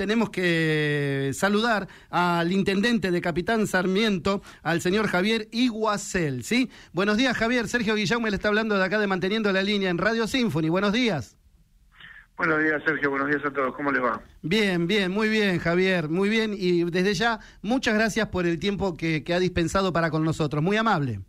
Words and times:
tenemos 0.00 0.30
que 0.30 1.30
saludar 1.34 1.86
al 2.08 2.50
intendente 2.52 3.10
de 3.10 3.20
Capitán 3.20 3.66
Sarmiento, 3.66 4.40
al 4.62 4.80
señor 4.80 5.08
Javier 5.08 5.46
Iguacel, 5.52 6.42
¿sí? 6.42 6.70
Buenos 6.94 7.18
días, 7.18 7.36
Javier. 7.36 7.68
Sergio 7.68 7.94
Guillaume 7.94 8.30
le 8.30 8.36
está 8.36 8.48
hablando 8.48 8.78
de 8.78 8.82
acá 8.82 8.98
de 8.98 9.06
Manteniendo 9.06 9.52
la 9.52 9.62
Línea 9.62 9.90
en 9.90 9.98
Radio 9.98 10.26
Symphony. 10.26 10.70
Buenos 10.70 10.94
días. 10.94 11.36
Buenos 12.38 12.62
días, 12.62 12.82
Sergio. 12.86 13.10
Buenos 13.10 13.28
días 13.28 13.44
a 13.44 13.50
todos. 13.52 13.74
¿Cómo 13.74 13.92
les 13.92 14.02
va? 14.02 14.22
Bien, 14.40 14.86
bien, 14.86 15.12
muy 15.12 15.28
bien, 15.28 15.58
Javier. 15.58 16.08
Muy 16.08 16.30
bien. 16.30 16.54
Y 16.56 16.84
desde 16.84 17.12
ya, 17.12 17.38
muchas 17.60 17.92
gracias 17.92 18.28
por 18.28 18.46
el 18.46 18.58
tiempo 18.58 18.96
que, 18.96 19.22
que 19.22 19.34
ha 19.34 19.38
dispensado 19.38 19.92
para 19.92 20.10
con 20.10 20.24
nosotros. 20.24 20.62
Muy 20.62 20.78
amable. 20.78 21.20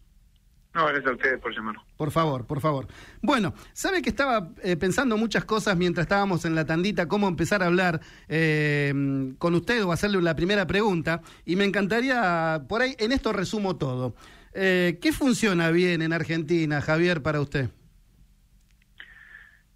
No, 0.73 0.85
gracias 0.85 1.07
a 1.07 1.11
ustedes 1.11 1.39
por 1.39 1.53
llamarnos. 1.53 1.83
Por 1.97 2.11
favor, 2.11 2.45
por 2.47 2.61
favor. 2.61 2.87
Bueno, 3.21 3.53
sabe 3.73 4.01
que 4.01 4.09
estaba 4.09 4.51
eh, 4.63 4.77
pensando 4.77 5.17
muchas 5.17 5.43
cosas 5.43 5.75
mientras 5.75 6.05
estábamos 6.05 6.45
en 6.45 6.55
la 6.55 6.65
tandita, 6.65 7.07
cómo 7.07 7.27
empezar 7.27 7.61
a 7.61 7.65
hablar 7.65 7.99
eh, 8.29 9.33
con 9.37 9.53
usted 9.53 9.83
o 9.83 9.91
hacerle 9.91 10.21
la 10.21 10.35
primera 10.35 10.65
pregunta, 10.67 11.21
y 11.45 11.57
me 11.57 11.65
encantaría, 11.65 12.63
por 12.69 12.81
ahí, 12.81 12.95
en 12.99 13.11
esto 13.11 13.33
resumo 13.33 13.75
todo. 13.75 14.15
Eh, 14.53 14.97
¿Qué 15.01 15.11
funciona 15.11 15.71
bien 15.71 16.01
en 16.01 16.13
Argentina, 16.13 16.81
Javier, 16.81 17.21
para 17.21 17.41
usted? 17.41 17.69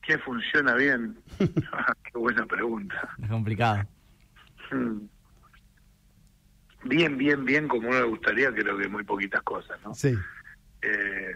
¿Qué 0.02 0.18
funciona 0.20 0.76
bien? 0.76 1.18
Qué 1.40 2.18
buena 2.18 2.46
pregunta. 2.46 3.10
Es 3.22 3.30
complicado. 3.30 3.84
Hmm. 4.72 5.00
Bien, 6.86 7.18
bien, 7.18 7.44
bien, 7.44 7.68
como 7.68 7.90
uno 7.90 8.00
le 8.00 8.06
gustaría, 8.06 8.54
creo 8.54 8.78
que 8.78 8.88
muy 8.88 9.04
poquitas 9.04 9.42
cosas, 9.42 9.78
¿no? 9.84 9.94
Sí. 9.96 10.16
Eh, 10.86 11.36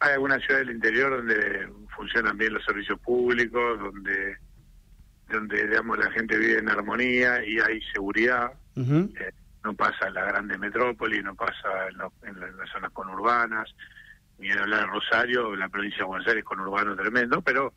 hay 0.00 0.12
algunas 0.12 0.42
ciudades 0.42 0.66
del 0.66 0.76
interior 0.76 1.10
donde 1.16 1.68
funcionan 1.96 2.36
bien 2.38 2.54
los 2.54 2.64
servicios 2.64 2.98
públicos, 3.00 3.78
donde 3.80 4.36
donde 5.28 5.66
digamos 5.68 5.98
la 5.98 6.10
gente 6.12 6.38
vive 6.38 6.58
en 6.58 6.70
armonía 6.70 7.44
y 7.44 7.58
hay 7.60 7.82
seguridad. 7.92 8.50
Eh, 9.20 9.30
no 9.62 9.74
pasa 9.74 10.06
en 10.08 10.14
la 10.14 10.24
grande 10.24 10.56
metrópoli, 10.56 11.22
no 11.22 11.34
pasa 11.34 11.88
en, 11.90 11.98
lo- 11.98 12.12
en 12.22 12.40
la- 12.40 12.46
en 12.48 12.56
las 12.56 12.70
zonas 12.70 12.90
conurbanas, 12.92 13.68
ni 14.38 14.48
en 14.48 14.58
hablar 14.58 14.80
de 14.80 14.86
Rosario, 14.86 15.54
la 15.56 15.68
provincia 15.68 15.98
de 15.98 16.04
Buenos 16.04 16.26
Aires 16.28 16.44
conurbano 16.44 16.96
tremendo, 16.96 17.42
pero 17.42 17.74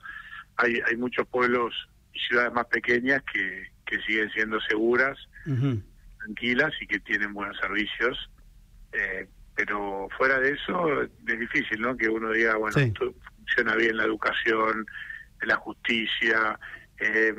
hay, 0.56 0.80
hay 0.88 0.95
muchos 0.95 1.28
pueblos 1.28 1.73
y 2.14 2.20
ciudades 2.20 2.54
más 2.54 2.67
pequeñas 2.67 3.22
que, 3.34 3.67
que 3.86 4.00
siguen 4.04 4.30
siendo 4.32 4.62
seguras, 4.62 5.17
tranquilas 6.20 6.72
y 6.80 6.88
que 6.88 7.00
tienen 7.00 7.34
buenos 7.34 7.58
servicios. 7.58 8.30
Eh, 8.94 9.28
pero 9.66 10.08
fuera 10.17 10.40
de 10.40 10.54
eso 10.54 11.04
es 11.04 11.09
difícil, 11.23 11.81
¿no? 11.81 11.95
Que 11.95 12.09
uno 12.09 12.31
diga, 12.31 12.56
bueno, 12.56 12.73
Sí. 12.73 12.86
esto 12.86 13.14
funciona 13.38 13.76
bien 13.76 13.95
la 13.98 14.06
educación, 14.06 14.88
la 15.42 15.56
justicia, 15.58 16.59
eh, 17.00 17.34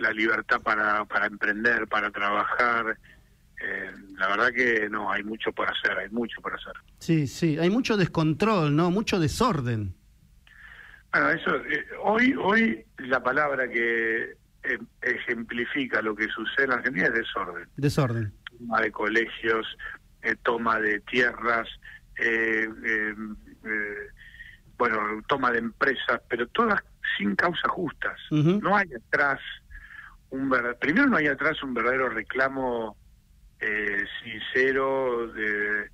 la 0.00 0.10
libertad 0.12 0.60
para, 0.60 1.04
para 1.04 1.26
emprender, 1.26 1.86
para 1.86 2.10
trabajar. 2.10 2.98
Eh, 3.60 3.92
la 4.16 4.28
verdad 4.28 4.52
que 4.52 4.88
no, 4.90 5.10
hay 5.10 5.22
mucho 5.22 5.52
por 5.52 5.68
hacer, 5.70 5.96
hay 5.98 6.10
mucho 6.10 6.40
por 6.40 6.54
hacer. 6.54 6.72
Sí, 6.98 7.26
sí. 7.28 7.58
Hay 7.58 7.70
mucho 7.70 7.96
descontrol, 7.96 8.74
¿no? 8.74 8.90
Mucho 8.90 9.20
desorden. 9.20 9.94
Bueno, 11.12 11.30
eso, 11.30 11.56
eh, 11.56 11.86
hoy, 12.02 12.34
hoy 12.40 12.84
la 12.98 13.22
palabra 13.22 13.68
que 13.68 14.36
eh, 14.64 14.78
ejemplifica 15.02 16.02
lo 16.02 16.14
que 16.16 16.26
sucede 16.28 16.66
en 16.66 16.72
Argentina 16.72 17.06
es 17.06 17.14
desorden. 17.14 17.68
Desorden. 17.76 18.32
Toma 18.58 18.80
de 18.80 18.90
colegios, 18.90 19.66
eh, 20.22 20.36
toma 20.42 20.80
de 20.80 21.00
tierras, 21.00 21.68
eh, 22.18 22.66
eh, 22.84 23.14
eh, 23.64 24.08
bueno, 24.76 25.22
toma 25.28 25.50
de 25.52 25.58
empresas, 25.58 26.20
pero 26.28 26.46
todas 26.48 26.82
sin 27.16 27.34
causas 27.36 27.70
justas. 27.70 28.18
No 28.30 28.76
hay 28.76 28.88
atrás 28.94 29.40
un 30.30 30.48
verdad- 30.50 30.78
primero 30.78 31.06
no 31.08 31.16
hay 31.16 31.26
atrás 31.26 31.62
un 31.62 31.74
verdadero 31.74 32.08
reclamo 32.10 32.96
eh, 33.60 34.04
sincero 34.22 35.26
de 35.32 35.90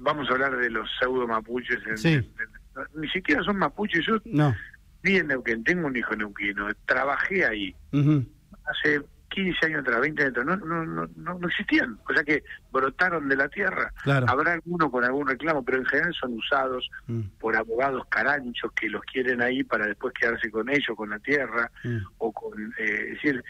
vamos 0.00 0.28
a 0.28 0.32
hablar 0.34 0.56
de 0.58 0.68
los 0.68 0.86
pseudo 0.98 1.26
mapuches 1.26 1.78
en- 1.86 1.96
Sí. 1.96 2.12
en- 2.14 3.00
ni 3.00 3.08
siquiera 3.08 3.42
son 3.42 3.56
mapuches 3.56 4.04
yo 4.04 4.18
No. 4.26 4.54
vi 5.02 5.16
en 5.16 5.28
Neuquén 5.28 5.64
tengo 5.64 5.86
un 5.86 5.96
hijo 5.96 6.14
neuquino 6.14 6.68
trabajé 6.84 7.46
ahí 7.46 7.74
hace 8.66 9.00
15 9.34 9.66
años 9.66 9.80
atrás 9.80 10.00
20 10.00 10.22
años 10.22 10.32
atrás 10.38 10.46
no, 10.46 10.56
no, 10.84 11.06
no, 11.16 11.38
no, 11.38 11.48
existían 11.48 11.98
o 12.08 12.12
sea 12.14 12.22
que 12.24 12.42
brotaron 12.72 13.28
de 13.28 13.36
la 13.36 13.48
tierra 13.48 13.92
Claro. 14.02 14.26
habrá 14.28 14.52
alguno 14.52 14.90
con 14.90 15.02
algún 15.04 15.26
reclamo 15.28 15.64
pero 15.64 15.78
en 15.78 15.86
general 15.86 16.14
son 16.14 16.34
usados 16.34 16.88
Mm. 17.06 17.20
por 17.40 17.56
abogados 17.56 18.04
caranchos 18.08 18.70
que 18.72 18.88
los 18.88 19.02
quieren 19.02 19.42
ahí 19.42 19.62
para 19.64 19.86
después 19.86 20.14
quedarse 20.18 20.50
con 20.50 20.68
ellos 20.70 20.96
con 20.96 21.10
la 21.10 21.18
tierra 21.18 21.70
Mm. 21.82 21.98
o 22.18 22.32
con 22.32 22.62
eh, 22.78 23.08
es 23.08 23.14
decir 23.14 23.44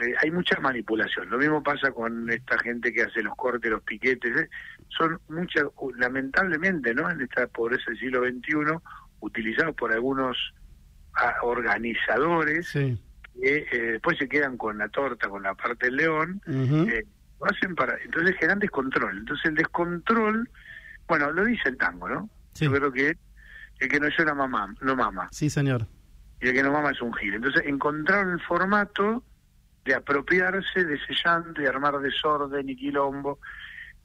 eh, 0.00 0.14
hay 0.22 0.30
mucha 0.30 0.58
manipulación 0.60 1.28
lo 1.30 1.38
mismo 1.38 1.62
pasa 1.62 1.90
con 1.92 2.28
esta 2.30 2.58
gente 2.58 2.92
que 2.92 3.02
hace 3.02 3.22
los 3.22 3.34
cortes 3.36 3.70
los 3.70 3.82
piquetes 3.82 4.36
eh. 4.42 4.48
son 4.88 5.18
muchas 5.28 5.64
lamentablemente 5.96 6.94
no 6.94 7.10
en 7.10 7.20
esta 7.20 7.46
pobreza 7.46 7.84
del 7.90 7.98
siglo 7.98 8.20
XXI 8.24 8.76
utilizados 9.20 9.74
por 9.74 9.92
algunos 9.92 10.36
ah, 11.14 11.34
organizadores 11.42 12.68
Sí. 12.68 12.98
Que 13.40 13.66
eh, 13.72 13.92
después 13.92 14.18
se 14.18 14.28
quedan 14.28 14.56
con 14.56 14.78
la 14.78 14.88
torta 14.88 15.28
con 15.28 15.42
la 15.42 15.54
parte 15.54 15.86
del 15.86 15.96
león 15.96 16.40
eh, 16.46 17.04
lo 17.40 17.46
hacen 17.46 17.74
para 17.74 17.96
entonces 18.02 18.34
generan 18.36 18.58
descontrol 18.58 19.16
entonces 19.18 19.44
el 19.46 19.54
descontrol 19.54 20.48
bueno 21.06 21.30
lo 21.32 21.44
dice 21.44 21.68
el 21.68 21.76
tango 21.76 22.08
no 22.08 22.28
Sí. 22.54 22.64
yo 22.64 22.72
creo 22.72 22.92
que 22.92 23.16
el 23.78 23.88
que 23.88 24.00
no 24.00 24.08
llora 24.08 24.34
mamá 24.34 24.74
no 24.80 24.96
mama 24.96 25.28
Sí, 25.30 25.48
señor. 25.50 25.86
y 26.40 26.48
el 26.48 26.54
que 26.54 26.62
no 26.64 26.72
mama 26.72 26.90
es 26.90 27.00
un 27.00 27.12
gil. 27.14 27.34
Entonces 27.34 27.62
encontraron 27.66 28.32
el 28.32 28.40
formato 28.40 29.22
de 29.84 29.94
apropiarse 29.94 30.84
de 30.84 30.94
ese 30.94 31.14
llanto 31.24 31.62
y 31.62 31.66
armar 31.66 31.98
desorden 32.00 32.68
y 32.68 32.74
quilombo. 32.76 33.38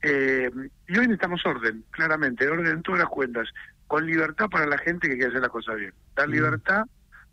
Eh, 0.03 0.51
y 0.87 0.93
hoy 0.97 1.07
necesitamos 1.07 1.43
orden, 1.45 1.83
claramente, 1.91 2.47
orden 2.47 2.67
en 2.67 2.81
todas 2.83 2.99
las 3.01 3.09
cuentas, 3.09 3.49
con 3.87 4.05
libertad 4.05 4.47
para 4.49 4.65
la 4.67 4.77
gente 4.77 5.07
que 5.09 5.15
quiere 5.15 5.29
hacer 5.29 5.41
las 5.41 5.49
cosas 5.49 5.77
bien. 5.77 5.93
Dar 6.15 6.29
libertad 6.29 6.85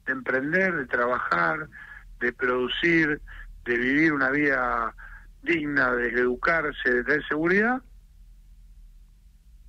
de 0.07 0.13
emprender, 0.13 0.75
de 0.75 0.87
trabajar, 0.87 1.69
de 2.21 2.33
producir, 2.33 3.21
de 3.65 3.77
vivir 3.77 4.13
una 4.13 4.31
vida 4.31 4.95
digna, 5.43 5.93
de 5.93 6.09
educarse, 6.09 6.91
de 6.91 7.05
tener 7.05 7.27
seguridad, 7.27 7.83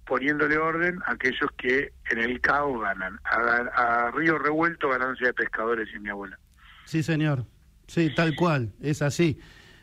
poniéndole 0.06 0.58
orden 0.58 1.00
a 1.06 1.14
aquellos 1.14 1.50
que 1.58 1.94
en 2.12 2.20
el 2.20 2.42
caos 2.42 2.82
ganan. 2.82 3.20
A, 3.24 4.08
a 4.08 4.12
río 4.12 4.38
revuelto 4.38 4.90
ganancia 4.90 5.28
de 5.28 5.34
pescadores 5.34 5.88
y 5.96 6.00
mi 6.00 6.10
abuela. 6.10 6.38
Sí, 6.86 7.02
señor. 7.04 7.46
Sí, 7.88 8.14
tal 8.16 8.36
cual, 8.36 8.72
es 8.82 9.02
así. 9.02 9.38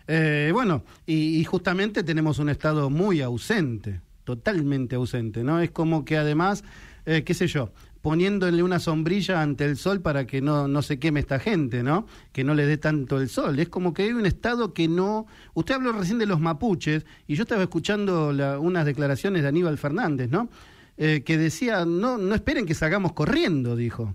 Eh, 0.06 0.50
bueno, 0.54 0.84
y, 1.04 1.44
justamente 1.44 2.02
tenemos 2.02 2.38
un 2.38 2.48
Estado 2.48 2.88
muy 2.88 3.20
ausente, 3.20 4.00
totalmente 4.24 4.96
ausente, 4.96 5.44
¿no? 5.44 5.60
Es 5.60 5.70
como 5.70 6.06
que 6.06 6.16
además, 6.16 6.64
eh, 7.04 7.22
qué 7.24 7.34
sé 7.34 7.46
yo, 7.46 7.70
poniéndole 8.02 8.62
una 8.62 8.78
sombrilla 8.78 9.42
ante 9.42 9.64
el 9.64 9.76
sol 9.76 10.00
para 10.00 10.26
que 10.26 10.40
no, 10.40 10.68
no 10.68 10.82
se 10.82 10.98
queme 10.98 11.20
esta 11.20 11.38
gente, 11.38 11.82
¿no? 11.82 12.06
Que 12.32 12.44
no 12.44 12.54
le 12.54 12.64
dé 12.66 12.78
tanto 12.78 13.20
el 13.20 13.28
sol. 13.28 13.58
Es 13.58 13.68
como 13.68 13.92
que 13.92 14.02
hay 14.04 14.12
un 14.12 14.26
Estado 14.26 14.72
que 14.72 14.88
no... 14.88 15.26
Usted 15.54 15.74
habló 15.74 15.92
recién 15.92 16.18
de 16.18 16.26
los 16.26 16.40
mapuches 16.40 17.04
y 17.26 17.34
yo 17.34 17.42
estaba 17.42 17.62
escuchando 17.62 18.32
la- 18.32 18.58
unas 18.58 18.86
declaraciones 18.86 19.42
de 19.42 19.48
Aníbal 19.48 19.78
Fernández, 19.78 20.30
¿no? 20.30 20.48
Eh, 20.96 21.22
que 21.24 21.38
decía, 21.38 21.84
no, 21.84 22.18
no 22.18 22.34
esperen 22.34 22.66
que 22.66 22.74
salgamos 22.74 23.12
corriendo, 23.12 23.76
dijo. 23.76 24.14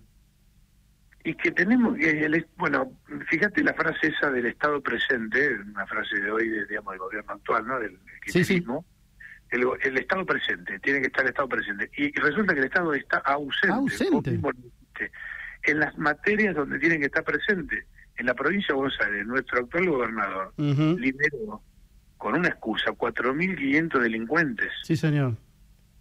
Y 1.25 1.33
que 1.35 1.51
tenemos 1.51 1.97
el- 1.99 2.45
bueno, 2.57 2.91
fíjate 3.29 3.63
la 3.63 3.73
frase 3.73 4.07
esa 4.07 4.29
del 4.29 4.45
Estado 4.47 4.81
presente, 4.81 5.55
una 5.71 5.85
frase 5.87 6.19
de 6.19 6.29
hoy, 6.31 6.49
de, 6.49 6.65
digamos, 6.65 6.91
del 6.91 6.99
gobierno 6.99 7.31
actual, 7.33 7.65
¿no? 7.65 7.79
Del 7.79 7.97
Sí, 8.27 8.43
sí. 8.43 8.63
El, 9.53 9.97
Estado 9.97 10.25
presente, 10.25 10.79
tiene 10.79 10.99
que 10.99 11.07
estar 11.07 11.23
el 11.23 11.29
Estado 11.29 11.47
presente. 11.47 11.89
Y 11.95 12.11
resulta 12.19 12.53
que 12.53 12.59
el 12.59 12.65
Estado 12.65 12.93
está 12.93 13.17
ausente. 13.19 13.69
Ausente. 13.75 14.31
Lo 14.31 14.51
dijiste. 14.51 15.11
En 15.63 15.79
las 15.79 15.97
materias 15.97 16.55
donde 16.55 16.79
tienen 16.79 16.99
que 16.99 17.05
estar 17.05 17.23
presente. 17.23 17.85
En 18.17 18.25
la 18.25 18.33
provincia 18.33 18.67
de 18.69 18.73
Buenos 18.73 18.99
Aires, 19.01 19.25
nuestro 19.25 19.59
actual 19.59 19.89
gobernador 19.89 20.53
Ujú. 20.57 20.97
liberó, 20.99 21.61
con 22.17 22.35
una 22.35 22.47
excusa, 22.49 22.91
4.500 22.91 23.99
delincuentes 24.01 24.71
Sí, 24.83 24.95
señor. 24.95 25.35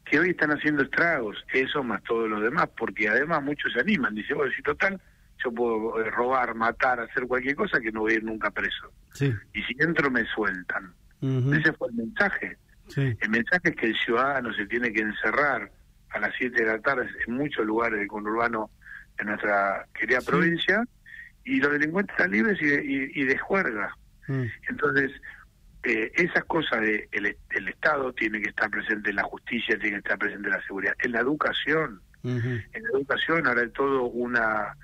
que 0.04 0.18
hoy 0.20 0.30
están 0.30 0.50
haciendo 0.50 0.82
estragos, 0.82 1.42
eso 1.52 1.82
más 1.82 2.02
todo 2.04 2.28
lo 2.28 2.40
demás, 2.40 2.68
porque 2.76 3.08
además 3.08 3.42
muchos 3.42 3.72
se 3.72 3.80
animan, 3.80 4.14
dice, 4.14 4.34
bueno, 4.34 4.52
si 4.54 4.62
total, 4.62 5.00
yo 5.42 5.52
puedo 5.52 6.00
eh, 6.04 6.10
robar, 6.10 6.54
matar, 6.54 7.00
hacer 7.00 7.26
cualquier 7.26 7.56
cosa 7.56 7.80
que 7.80 7.90
no 7.92 8.00
voy 8.00 8.12
a 8.12 8.16
ir 8.16 8.24
nunca 8.24 8.50
preso. 8.50 8.92
Sí. 9.14 9.32
Y 9.54 9.62
si 9.62 9.74
entro 9.78 10.10
me 10.10 10.24
sueltan. 10.26 10.92
Ese 11.22 11.72
fue 11.74 11.88
el 11.88 11.94
mensaje. 11.94 12.58
Sí. 12.88 13.16
El 13.20 13.30
mensaje 13.30 13.70
es 13.70 13.76
que 13.76 13.86
el 13.86 13.96
ciudadano 13.96 14.52
se 14.52 14.66
tiene 14.66 14.92
que 14.92 15.00
encerrar 15.00 15.70
a 16.10 16.18
las 16.20 16.34
7 16.36 16.60
de 16.62 16.66
la 16.66 16.78
tarde 16.80 17.08
en 17.26 17.34
muchos 17.34 17.64
lugares 17.64 17.98
del 17.98 18.08
conurbano 18.08 18.70
de 19.18 19.24
nuestra 19.24 19.86
querida 19.94 20.20
Sí. 20.20 20.26
provincia 20.26 20.84
y 21.44 21.60
los 21.60 21.72
delincuentes 21.72 22.14
están 22.16 22.30
libres 22.30 22.60
y 22.60 22.66
de, 22.66 22.84
y- 22.84 23.20
y 23.22 23.24
de 23.24 23.38
juerga. 23.38 23.96
Mm. 24.28 24.44
Entonces, 24.68 25.10
eh, 25.84 26.12
esas 26.14 26.44
cosas 26.44 26.80
de 26.82 27.08
el, 27.12 27.36
el 27.50 27.68
Estado 27.68 28.12
tiene 28.12 28.40
que 28.40 28.50
estar 28.50 28.70
presente 28.70 29.10
en 29.10 29.16
la 29.16 29.24
justicia, 29.24 29.76
tiene 29.78 29.96
que 29.96 29.98
estar 30.08 30.18
presente 30.18 30.48
en 30.48 30.54
la 30.54 30.62
seguridad, 30.62 30.94
en 31.00 31.12
la 31.12 31.20
educación. 31.20 32.00
En 32.24 32.62
la 32.84 32.88
educación 32.94 33.46
ahora 33.48 33.62
hay 33.62 33.70
todo 33.70 34.04
una 34.04 34.76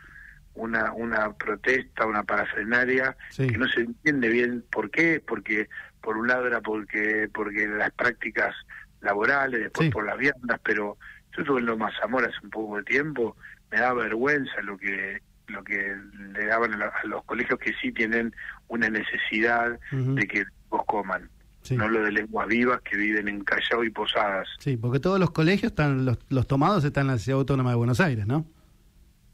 una, 0.55 0.93
una 0.93 1.33
protesta, 1.35 2.05
una 2.05 2.25
parafrenaria, 2.25 3.17
que 3.37 3.57
no 3.57 3.69
se 3.69 3.83
entiende 3.83 4.29
bien 4.29 4.65
por 4.73 4.91
qué, 4.91 5.23
porque 5.25 5.69
por 6.01 6.17
un 6.17 6.29
lado 6.29 6.47
era 6.47 6.61
porque 6.61 7.29
porque 7.33 7.67
las 7.67 7.91
prácticas 7.93 8.55
laborales, 9.01 9.61
después 9.61 9.91
por 9.91 10.07
las 10.07 10.19
viandas, 10.19 10.61
pero 10.65 10.97
yo 11.37 11.45
tuve 11.45 11.61
en 11.61 11.67
Loma 11.67 11.91
Zamora 12.01 12.29
hace 12.29 12.39
un 12.43 12.51
poco 12.51 12.77
de 12.79 12.85
tiempo, 12.85 13.37
me 13.71 13.79
da 13.79 13.93
vergüenza 13.93 14.61
lo 14.63 14.77
que 14.77 15.21
lo 15.49 15.65
que 15.65 15.97
le 16.35 16.47
daban 16.47 16.75
a, 16.75 16.93
los 17.05 17.25
colegios 17.25 17.59
que 17.59 17.73
sí 17.81 17.91
tienen 17.93 18.35
una 18.69 18.91
necesidad 18.91 19.79
de 19.91 20.27
que 20.27 20.45
vos 20.69 20.85
coman. 20.87 21.31
No 21.71 21.87
lo 21.87 22.03
de 22.03 22.13
lenguas 22.13 22.49
vivas 22.49 22.81
que 22.81 22.97
viven 22.97 23.29
en 23.29 23.45
Callao 23.45 23.85
y 23.85 23.91
Posadas. 23.91 24.49
Sí, 24.59 24.79
porque 24.79 25.01
todos 25.01 25.21
los 25.21 25.33
colegios, 25.33 25.73
están 25.73 26.07
los, 26.07 26.19
los 26.31 26.47
tomados 26.47 26.83
están 26.85 27.07
en 27.07 27.13
la 27.13 27.19
Ciudad 27.19 27.41
Autónoma 27.41 27.71
de 27.71 27.77
Buenos 27.77 28.01
Aires, 28.01 28.27
¿no? 28.27 28.47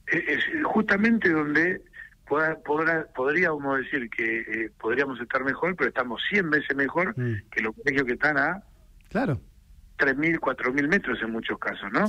Es, 0.07 0.45
justamente 0.65 1.31
donde 1.31 1.81
podrá, 2.27 3.07
podría 3.15 3.53
uno 3.53 3.77
decir 3.77 4.09
que 4.11 4.41
eh, 4.41 4.71
podríamos 4.81 5.21
estar 5.21 5.45
mejor, 5.45 5.77
pero 5.77 5.89
estamos 5.89 6.23
100 6.31 6.51
veces 6.51 6.77
mejor 6.77 7.19
mm. 7.19 7.51
que 7.51 7.63
los 7.63 7.75
colegios 7.75 8.07
que 8.07 8.15
están 8.15 8.39
a 8.39 8.63
claro. 9.09 9.41
3.000, 9.99 10.41
4.000 10.41 10.89
metros 10.89 11.19
en 11.23 11.31
muchos 11.31 11.59
casos, 11.59 11.91
¿no? 11.93 12.07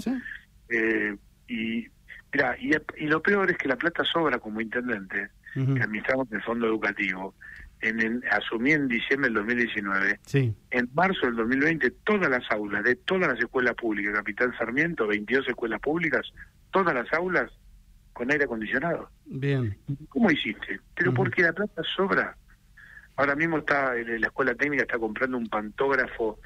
Eh, 0.70 1.16
y, 1.48 1.88
mira, 2.34 2.58
y, 2.60 3.08
lo 3.08 3.22
peor 3.22 3.52
es 3.52 3.58
que 3.58 3.68
la 3.68 3.76
plata 3.76 4.04
sobra 4.04 4.40
como 4.40 4.60
intendente, 4.60 5.30
que 5.54 5.62
administramos 5.62 6.30
el 6.32 6.42
fondo 6.42 6.68
educativo. 6.68 7.34
En 7.82 8.24
asumí 8.32 8.72
en 8.72 8.88
diciembre 8.88 9.30
del 9.30 9.36
2019. 9.36 10.20
Sí. 10.26 10.54
En 10.72 10.90
marzo 10.96 11.28
del 11.28 11.36
2020, 11.36 11.92
todas 12.04 12.30
las 12.30 12.50
aulas 12.50 12.84
de 12.84 12.96
todas 12.96 13.28
las 13.28 13.40
escuelas 13.40 13.76
públicas, 13.76 14.16
Capitán 14.16 14.54
Sarmiento, 14.58 15.06
22 15.06 15.48
escuelas 15.48 15.80
públicas, 15.80 16.26
todas 16.72 16.96
las 16.96 17.14
aulas 17.14 17.52
con 18.16 18.32
aire 18.32 18.46
acondicionado. 18.46 19.10
Bien. 19.26 19.78
¿Cómo 20.08 20.32
hiciste? 20.32 20.80
Pero 20.96 21.14
porque 21.14 21.44
la 21.44 21.52
plata 21.52 21.82
sobra. 21.96 22.38
Ahora 23.18 23.36
mismo 23.36 23.58
está 23.58 23.94
la 23.94 24.28
escuela 24.28 24.56
técnica 24.56 24.84
está 24.84 24.98
comprando 24.98 25.38
un 25.38 25.48
pantógrafo 25.48 26.40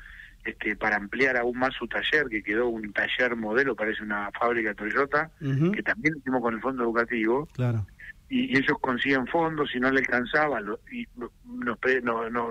este, 0.44 0.76
para 0.76 0.96
ampliar 0.96 1.38
aún 1.38 1.60
más 1.60 1.76
su 1.76 1.88
taller, 1.88 2.28
que 2.28 2.42
quedó 2.42 2.70
un 2.70 2.92
taller 2.92 3.36
modelo, 3.36 3.76
parece 3.76 4.02
una 4.02 4.32
fábrica 4.32 4.74
Toyota, 4.74 5.30
que 5.40 5.84
también 5.84 6.18
hicimos 6.18 6.42
con 6.42 6.56
el 6.56 6.62
fondo 6.62 6.84
educativo. 6.84 7.48
Claro. 7.54 7.86
Y, 8.30 8.58
ellos 8.58 8.78
consiguen 8.82 9.28
fondos, 9.28 9.70
si 9.72 9.80
no 9.80 9.92
le 9.92 10.00
alcanzaba, 10.00 10.60
y 10.92 11.06
nos, 11.18 11.30
no, 11.46 12.30
no, 12.32 12.50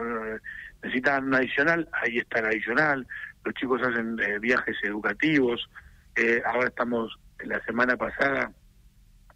necesitaban 0.80 1.26
un 1.26 1.34
adicional, 1.34 1.88
ahí 1.92 2.18
está 2.18 2.38
el 2.38 2.46
adicional. 2.46 3.06
Los 3.44 3.54
chicos 3.54 3.82
hacen 3.82 4.16
eh, 4.20 4.38
viajes 4.38 4.76
educativos. 4.84 5.68
Eh, 6.14 6.40
ahora 6.46 6.68
estamos, 6.68 7.18
la 7.44 7.60
semana 7.64 7.96
pasada, 7.96 8.52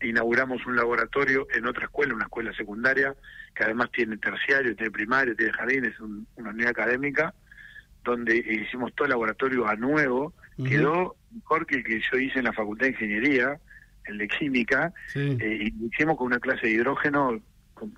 inauguramos 0.02 0.64
un 0.66 0.76
laboratorio 0.76 1.46
en 1.54 1.66
otra 1.66 1.84
escuela, 1.84 2.14
una 2.14 2.24
escuela 2.24 2.52
secundaria, 2.54 3.14
que 3.54 3.64
además 3.64 3.90
tiene 3.92 4.16
terciario, 4.16 4.74
tiene 4.74 4.90
primario, 4.90 5.36
tiene 5.36 5.52
jardín, 5.52 5.84
es 5.84 5.98
una 6.00 6.50
unidad 6.50 6.70
académica, 6.70 7.34
donde 8.04 8.36
hicimos 8.36 8.92
todo 8.94 9.06
el 9.06 9.10
laboratorio 9.10 9.66
a 9.68 9.76
nuevo, 9.76 10.32
quedó 10.56 11.16
mejor 11.32 11.66
que 11.66 11.76
el 11.76 11.84
que 11.84 12.00
yo 12.00 12.18
hice 12.18 12.38
en 12.38 12.46
la 12.46 12.52
Facultad 12.52 12.86
de 12.86 12.92
Ingeniería, 12.92 13.58
el 14.06 14.18
de 14.18 14.28
Química, 14.28 14.92
eh, 15.14 15.70
y 15.72 15.86
hicimos 15.86 16.16
con 16.16 16.26
una 16.26 16.40
clase 16.40 16.66
de 16.66 16.72
hidrógeno, 16.72 17.40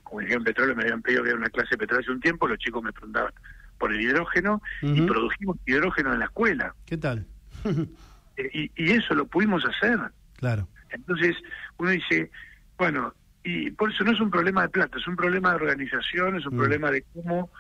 como 0.03 0.21
dijeron 0.21 0.45
petróleo, 0.45 0.77
me 0.77 0.83
habían 0.83 1.03
pedido 1.03 1.23
que 1.23 1.31
era 1.31 1.39
una 1.39 1.51
clase 1.51 1.71
de 1.71 1.79
petróleo 1.79 2.03
hace 2.03 2.13
un 2.13 2.21
tiempo, 2.21 2.47
los 2.47 2.59
chicos 2.59 2.83
me 2.83 2.93
preguntaban 2.93 3.33
por 3.79 3.93
el 3.93 4.01
hidrógeno, 4.01 4.63
y 4.83 5.01
produjimos 5.03 5.57
hidrógeno 5.67 6.13
en 6.13 6.21
la 6.21 6.27
escuela. 6.27 6.75
¿Qué 6.87 6.97
tal? 6.97 7.27
Eh, 8.37 8.51
y, 8.53 8.85
y 8.85 8.91
eso 8.91 9.15
lo 9.15 9.27
pudimos 9.27 9.65
hacer. 9.65 9.97
Claro. 10.39 10.67
Entonces, 10.95 11.37
uno 11.79 11.91
dice, 11.91 12.31
bueno, 12.79 13.15
y 13.43 13.71
por 13.73 13.93
eso 13.93 14.05
no 14.05 14.13
es 14.13 14.21
un 14.21 14.31
problema 14.31 14.63
de 14.63 14.69
plata, 14.71 14.99
es 14.99 15.07
un 15.07 15.17
problema 15.17 15.51
de 15.51 15.57
organización, 15.57 16.37
es 16.37 16.47
un 16.47 16.55
mm. 16.55 16.59
problema 16.59 16.91
de 16.91 17.05
cómo, 17.13 17.51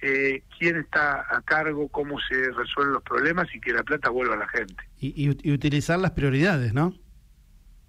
eh, 0.00 0.42
quién 0.58 0.76
está 0.76 1.26
a 1.28 1.42
cargo, 1.42 1.88
cómo 1.88 2.18
se 2.20 2.50
resuelven 2.52 2.94
los 2.94 3.02
problemas 3.02 3.48
y 3.54 3.60
que 3.60 3.72
la 3.72 3.82
plata 3.82 4.10
vuelva 4.10 4.34
a 4.34 4.38
la 4.38 4.48
gente. 4.48 4.76
Y, 5.00 5.28
utilizar 5.52 5.98
las 5.98 6.12
prioridades, 6.12 6.72
¿no? 6.72 6.94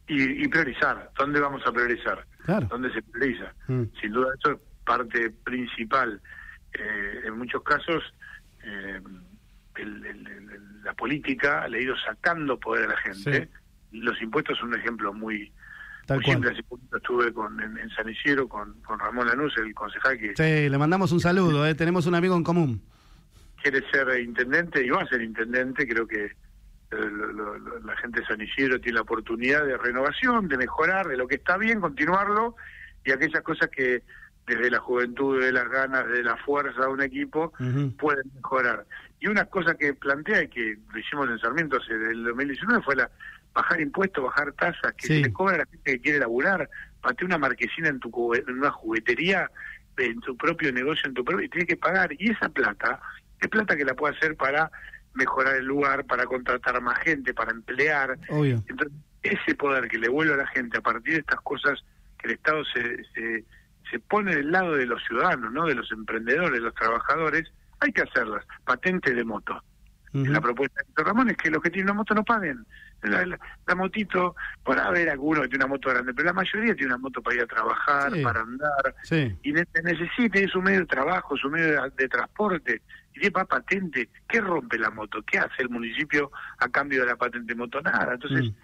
Y, 0.08 0.48
priorizar, 0.48 1.12
¿dónde 1.18 1.40
vamos 1.40 1.62
a 1.66 1.72
priorizar? 1.72 2.26
Claro. 2.44 2.68
¿Dónde 2.68 2.92
se 2.94 3.02
prioriza? 3.02 3.54
Mm. 3.68 3.84
Sin 4.02 4.12
duda, 4.12 4.30
eso 4.38 4.54
es 4.54 4.60
parte 4.84 5.32
principal. 5.44 6.22
Eh, 6.74 7.22
en 7.26 7.38
muchos 7.38 7.64
casos, 7.64 8.04
eh, 8.64 9.02
la 10.84 10.94
política 10.94 11.68
le 11.68 11.78
ha 11.78 11.82
ido 11.82 11.96
sacando 11.98 12.60
poder 12.60 12.86
a 12.86 12.90
la 12.90 12.98
gente 12.98 13.50
los 13.92 14.22
impuestos 14.22 14.58
son 14.58 14.70
un 14.70 14.80
ejemplo 14.80 15.14
muy, 15.14 15.52
simple. 16.24 16.52
Hace 16.52 16.64
poquito 16.64 16.98
estuve 16.98 17.34
con, 17.34 17.60
en, 17.60 17.90
San 17.90 18.10
Isidro 18.10 18.48
con, 18.48 18.74
con, 18.82 19.00
Ramón 19.00 19.28
Lanús, 19.28 19.54
el 19.58 19.74
concejal 19.74 20.18
que... 20.18 20.36
Sí, 20.36 20.70
le 20.70 20.78
mandamos 20.78 21.12
un 21.12 21.20
saludo, 21.20 21.66
eh, 21.66 21.76
tenemos 21.76 22.06
un 22.06 22.16
amigo 22.16 22.36
en 22.36 22.44
común. 22.44 22.82
Quiere 23.62 23.82
ser 23.92 24.20
intendente 24.20 24.86
y 24.86 24.90
va 24.90 25.02
a 25.02 25.08
ser 25.08 25.22
intendente, 25.22 25.88
creo 25.88 26.08
que 26.08 26.26
eh, 26.26 26.32
la 27.84 27.98
gente 27.98 28.22
de 28.22 28.28
San 28.28 28.42
Isidro 28.42 28.80
tiene 28.80 28.98
la 28.98 29.02
oportunidad 29.02 29.66
de 29.66 29.78
renovación, 29.78 30.48
de 30.48 30.58
mejorar, 30.58 31.08
de 31.08 31.18
lo 31.18 31.28
que 31.28 31.36
está 31.36 31.58
bien, 31.58 31.82
continuarlo, 31.82 32.56
y 33.04 33.12
aquellas 33.12 33.42
cosas 33.42 33.70
que 33.70 34.04
desde 34.48 34.70
la 34.70 34.80
juventud, 34.80 35.42
de 35.42 35.52
las 35.52 35.68
ganas, 35.70 36.08
de 36.08 36.24
la 36.24 36.38
fuerza 36.38 36.82
de 36.82 36.88
un 36.88 37.02
equipo, 37.02 37.52
pueden 37.98 38.32
mejorar. 38.36 38.86
Y 39.20 39.28
una 39.28 39.46
cosa 39.46 39.76
que 39.76 39.94
plantea 39.94 40.44
y 40.44 40.48
que 40.50 40.78
lo 40.92 41.00
hicimos 41.00 41.30
en 41.30 41.40
Sarmiento 41.40 41.80
desde 41.80 42.12
el 42.12 42.24
2019 42.24 42.84
fue 42.84 42.96
la 42.96 43.10
bajar 43.54 43.80
impuestos, 43.80 44.24
bajar 44.24 44.52
tasas, 44.54 44.94
que 44.98 45.08
se 45.08 45.20
le 45.22 45.34
cobra 45.34 45.56
a 45.56 45.58
la 45.60 45.66
gente 45.66 45.92
que 45.94 46.02
quiere 46.02 46.20
laburar, 46.20 46.70
pate 47.02 47.24
una 47.24 47.38
marquesina 47.38 47.88
en 47.88 48.00
tu 48.00 48.34
en 48.34 48.50
una 48.50 48.70
juguetería, 48.70 49.50
en 49.98 50.20
tu 50.20 50.36
propio 50.36 50.74
negocio, 50.74 51.08
en 51.08 51.14
tu 51.14 51.24
propio, 51.24 51.46
y 51.46 51.50
tiene 51.50 51.66
que 51.66 51.78
pagar. 51.78 52.12
Y 52.20 52.32
esa 52.32 52.50
plata 52.50 53.00
es 53.40 53.48
plata 53.48 53.78
que 53.78 53.86
la 53.86 53.94
puede 53.94 54.16
hacer 54.16 54.36
para 54.36 54.70
mejorar 55.14 55.56
el 55.56 55.66
lugar, 55.66 56.06
para 56.06 56.26
contratar 56.26 56.82
más 56.82 57.00
gente, 57.00 57.34
para 57.34 57.52
emplear. 57.52 58.20
Entonces, 58.30 58.92
ese 59.24 59.56
poder 59.56 59.88
que 59.88 59.98
le 59.98 60.10
vuelve 60.10 60.34
a 60.34 60.38
la 60.38 60.48
gente 60.48 60.78
a 60.78 60.82
partir 60.82 61.14
de 61.14 61.20
estas 61.20 61.40
cosas 61.42 61.84
que 62.20 62.28
el 62.28 62.34
Estado 62.34 62.64
se, 62.66 63.04
se, 63.14 63.46
se 63.90 64.00
pone 64.00 64.36
del 64.36 64.52
lado 64.52 64.74
de 64.74 64.86
los 64.86 65.04
ciudadanos, 65.04 65.52
no 65.52 65.66
de 65.66 65.76
los 65.76 65.92
emprendedores, 65.92 66.54
de 66.54 66.60
los 66.60 66.76
trabajadores, 66.76 67.52
hay 67.80 67.92
que 67.92 68.02
hacerlas. 68.02 68.46
Patente 68.64 69.14
de 69.14 69.24
moto. 69.24 69.62
La 70.14 70.40
propuesta 70.40 70.82
de 70.96 71.04
Ramón 71.04 71.30
es 71.30 71.36
que 71.36 71.52
los 71.52 71.62
que 71.62 71.70
tienen 71.70 71.90
una 71.90 71.98
moto 71.98 72.16
no 72.16 72.24
paguen 72.24 72.66
la, 73.08 73.76
motito, 73.76 74.36
por 74.64 74.80
haber 74.80 75.10
alguno 75.10 75.42
que 75.42 75.50
tiene 75.50 75.66
una 75.66 75.74
moto 75.74 75.90
grande, 75.90 76.14
pero 76.14 76.28
la 76.28 76.34
mayoría 76.34 76.74
tiene 76.76 76.94
una 76.94 76.98
moto 76.98 77.22
para 77.22 77.36
ir 77.36 77.42
a 77.44 77.48
trabajar, 77.48 78.12
para 78.24 78.42
andar, 78.42 78.96
y 79.44 79.52
necesita, 79.52 80.40
es 80.40 80.52
su 80.52 80.62
medio 80.62 80.82
de 80.82 80.86
trabajo, 80.86 81.38
su 81.38 81.50
medio 81.50 81.90
de, 81.92 82.08
transporte, 82.08 82.82
y 83.14 83.22
lleva 83.22 83.46
patente, 83.46 84.10
¿qué 84.28 84.42
rompe 84.42 84.78
la 84.78 84.90
moto? 84.90 85.22
¿Qué 85.24 85.38
hace 85.38 85.64
el 85.64 85.70
municipio 85.70 86.32
a 86.60 86.68
cambio 86.70 87.02
de 87.02 87.08
la 87.08 87.16
patente 87.16 87.54
de 87.54 87.56
moto? 87.56 87.82
Nada, 87.82 88.14
entonces... 88.14 88.52
Mm. 88.52 88.56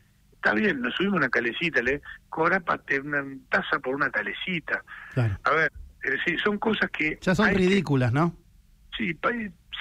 Está 0.43 0.55
bien, 0.55 0.81
nos 0.81 0.95
subimos 0.95 1.17
una 1.17 1.29
calecita, 1.29 1.83
le 1.83 2.01
cobra 2.29 2.63
una 3.03 3.24
tasa 3.50 3.77
por 3.77 3.93
una 3.93 4.10
calecita. 4.10 4.83
A 5.43 5.51
ver, 5.51 5.71
sí, 6.25 6.36
son 6.43 6.57
cosas 6.57 6.89
que... 6.89 7.19
Ya 7.21 7.36
son 7.36 7.53
ridículas, 7.53 8.12
¿no? 8.12 8.36
Sí, 8.98 9.15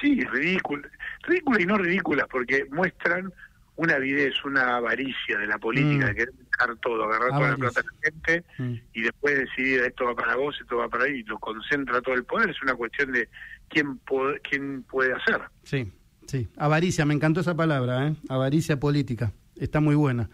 sí, 0.03 0.21
ridículas. 0.23 0.93
Ridículas 1.23 1.63
y 1.63 1.67
no 1.67 1.79
ridículas, 1.79 2.27
porque 2.31 2.67
muestran 2.71 3.33
una 3.77 3.95
avidez, 3.95 4.35
una 4.45 4.77
avaricia 4.77 5.39
de 5.39 5.47
la 5.47 5.57
política, 5.57 6.05
mm. 6.05 6.09
de 6.09 6.15
querer 6.15 6.35
dejar 6.35 6.77
todo, 6.77 7.05
agarrar 7.05 7.31
toda 7.31 7.51
la 7.53 7.57
plata 7.57 7.81
de 7.81 7.87
la 7.87 8.03
gente 8.03 8.45
mm. 8.59 8.75
y 8.93 9.01
después 9.01 9.39
decidir 9.39 9.81
esto 9.81 10.05
va 10.05 10.15
para 10.15 10.37
vos, 10.37 10.55
esto 10.61 10.77
va 10.77 10.91
para 10.91 11.05
ahí, 11.05 11.21
y 11.21 11.23
lo 11.23 11.39
concentra 11.39 12.03
todo 12.03 12.17
el 12.17 12.25
poder, 12.25 12.51
es 12.51 12.63
una 12.63 12.75
cuestión 12.75 13.13
de 13.13 13.31
quién, 13.71 13.99
quién 14.43 14.83
puede 14.83 15.15
hacer. 15.15 15.41
Sí, 15.63 15.91
sí, 16.27 16.51
avaricia, 16.59 17.07
me 17.07 17.15
encantó 17.15 17.41
esa 17.41 17.57
palabra, 17.57 18.09
¿eh? 18.09 18.15
avaricia 18.29 18.79
política, 18.79 19.33
está 19.57 19.81
muy 19.81 19.95
buena. 19.95 20.29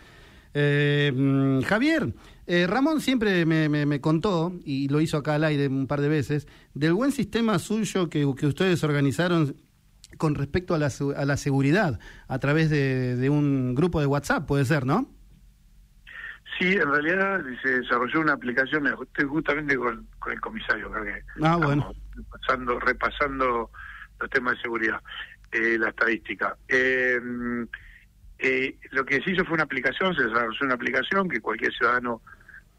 Eh, 0.58 1.12
mm, 1.14 1.60
Javier, 1.64 2.14
eh, 2.46 2.66
Ramón 2.66 3.02
siempre 3.02 3.44
me, 3.44 3.68
me, 3.68 4.00
contó, 4.00 4.54
y 4.64 4.88
lo 4.88 5.02
hizo 5.02 5.18
acá 5.18 5.34
al 5.34 5.44
aire 5.44 5.68
un 5.68 5.86
par 5.86 6.00
de 6.00 6.08
veces, 6.08 6.48
del 6.72 6.94
buen 6.94 7.12
sistema 7.12 7.58
suyo 7.58 8.08
que, 8.08 8.26
que 8.38 8.46
ustedes 8.46 8.82
organizaron 8.82 9.54
con 10.16 10.34
respecto 10.34 10.74
a 10.74 10.78
la, 10.78 10.88
a 11.14 11.24
la 11.26 11.36
seguridad 11.36 12.00
a 12.26 12.38
través 12.38 12.70
de, 12.70 13.28
un 13.28 13.74
grupo 13.74 14.00
de 14.00 14.06
WhatsApp, 14.06 14.46
puede 14.46 14.64
ser, 14.64 14.86
¿no? 14.86 15.12
Sí, 16.58 16.72
en 16.72 16.90
realidad 16.90 17.42
se 17.62 17.80
desarrolló 17.80 18.20
una 18.20 18.32
aplicación, 18.32 18.86
estoy 18.86 19.26
justamente 19.26 19.76
con, 19.76 20.08
el 20.26 20.40
comisario, 20.40 20.90
creo 20.90 21.04
que 21.04 21.22
ah, 21.42 21.56
bueno. 21.56 21.92
repasando, 22.14 22.80
repasando 22.80 23.70
los 24.18 24.30
temas 24.30 24.54
de 24.54 24.62
seguridad, 24.62 25.02
eh, 25.52 25.76
la 25.78 25.90
estadística. 25.90 26.56
Eh, 26.66 27.20
eh, 28.38 28.78
lo 28.90 29.04
que 29.04 29.22
se 29.22 29.30
hizo 29.30 29.44
fue 29.44 29.54
una 29.54 29.64
aplicación, 29.64 30.14
se 30.14 30.24
desarrolló 30.24 30.58
una 30.62 30.74
aplicación 30.74 31.28
que 31.28 31.40
cualquier 31.40 31.72
ciudadano 31.72 32.22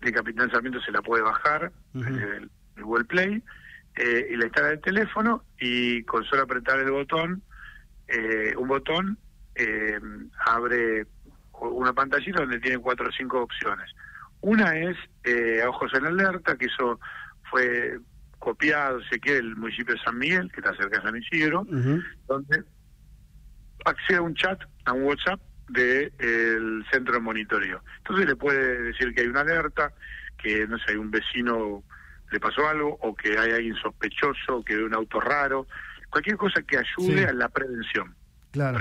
de 0.01 0.11
Capitán 0.11 0.51
Sarmiento 0.51 0.79
se 0.81 0.91
la 0.91 1.01
puede 1.01 1.23
bajar 1.23 1.71
en 1.95 2.19
el 2.19 2.49
Google 2.77 3.05
Play 3.05 3.43
eh, 3.95 4.27
y 4.31 4.35
la 4.35 4.45
instala 4.45 4.71
el 4.71 4.81
teléfono 4.81 5.43
y 5.59 6.03
con 6.03 6.23
solo 6.25 6.43
apretar 6.43 6.79
el 6.79 6.91
botón, 6.91 7.41
eh, 8.07 8.53
un 8.55 8.67
botón, 8.67 9.17
eh, 9.55 9.99
abre 10.45 11.07
una 11.59 11.93
pantallita 11.93 12.41
donde 12.41 12.59
tiene 12.59 12.77
cuatro 12.77 13.07
o 13.07 13.11
cinco 13.11 13.41
opciones. 13.41 13.89
Una 14.41 14.77
es 14.77 14.95
eh, 15.23 15.63
a 15.63 15.69
ojos 15.69 15.91
en 15.95 16.05
alerta, 16.05 16.55
que 16.55 16.67
eso 16.67 16.99
fue 17.49 17.97
copiado, 18.37 19.01
se 19.09 19.19
quiere, 19.19 19.39
el 19.39 19.55
municipio 19.55 19.95
de 19.95 20.01
San 20.01 20.19
Miguel, 20.19 20.51
que 20.51 20.61
está 20.61 20.75
cerca 20.75 20.99
de 20.99 21.03
San 21.03 21.17
Isidro, 21.17 21.65
donde 22.27 22.63
accede 23.83 24.17
a 24.17 24.21
un 24.21 24.35
chat, 24.35 24.61
a 24.85 24.93
un 24.93 25.03
WhatsApp 25.05 25.41
del 25.67 26.85
centro 26.91 27.15
de 27.15 27.19
monitoreo. 27.19 27.83
Entonces 27.97 28.25
le 28.25 28.35
puede 28.35 28.81
decir 28.83 29.13
que 29.13 29.21
hay 29.21 29.27
una 29.27 29.41
alerta, 29.41 29.93
que 30.37 30.67
no 30.67 30.77
sé, 30.79 30.91
hay 30.91 30.97
un 30.97 31.11
vecino 31.11 31.83
le 32.31 32.39
pasó 32.39 32.67
algo, 32.67 32.97
o 33.01 33.15
que 33.15 33.37
hay 33.37 33.51
alguien 33.51 33.75
sospechoso, 33.75 34.63
que 34.63 34.75
ve 34.75 34.83
un 34.83 34.93
auto 34.93 35.19
raro, 35.19 35.67
cualquier 36.09 36.37
cosa 36.37 36.61
que 36.61 36.77
ayude 36.77 37.25
a 37.25 37.33
la 37.33 37.49
prevención. 37.49 38.15
Claro. 38.51 38.79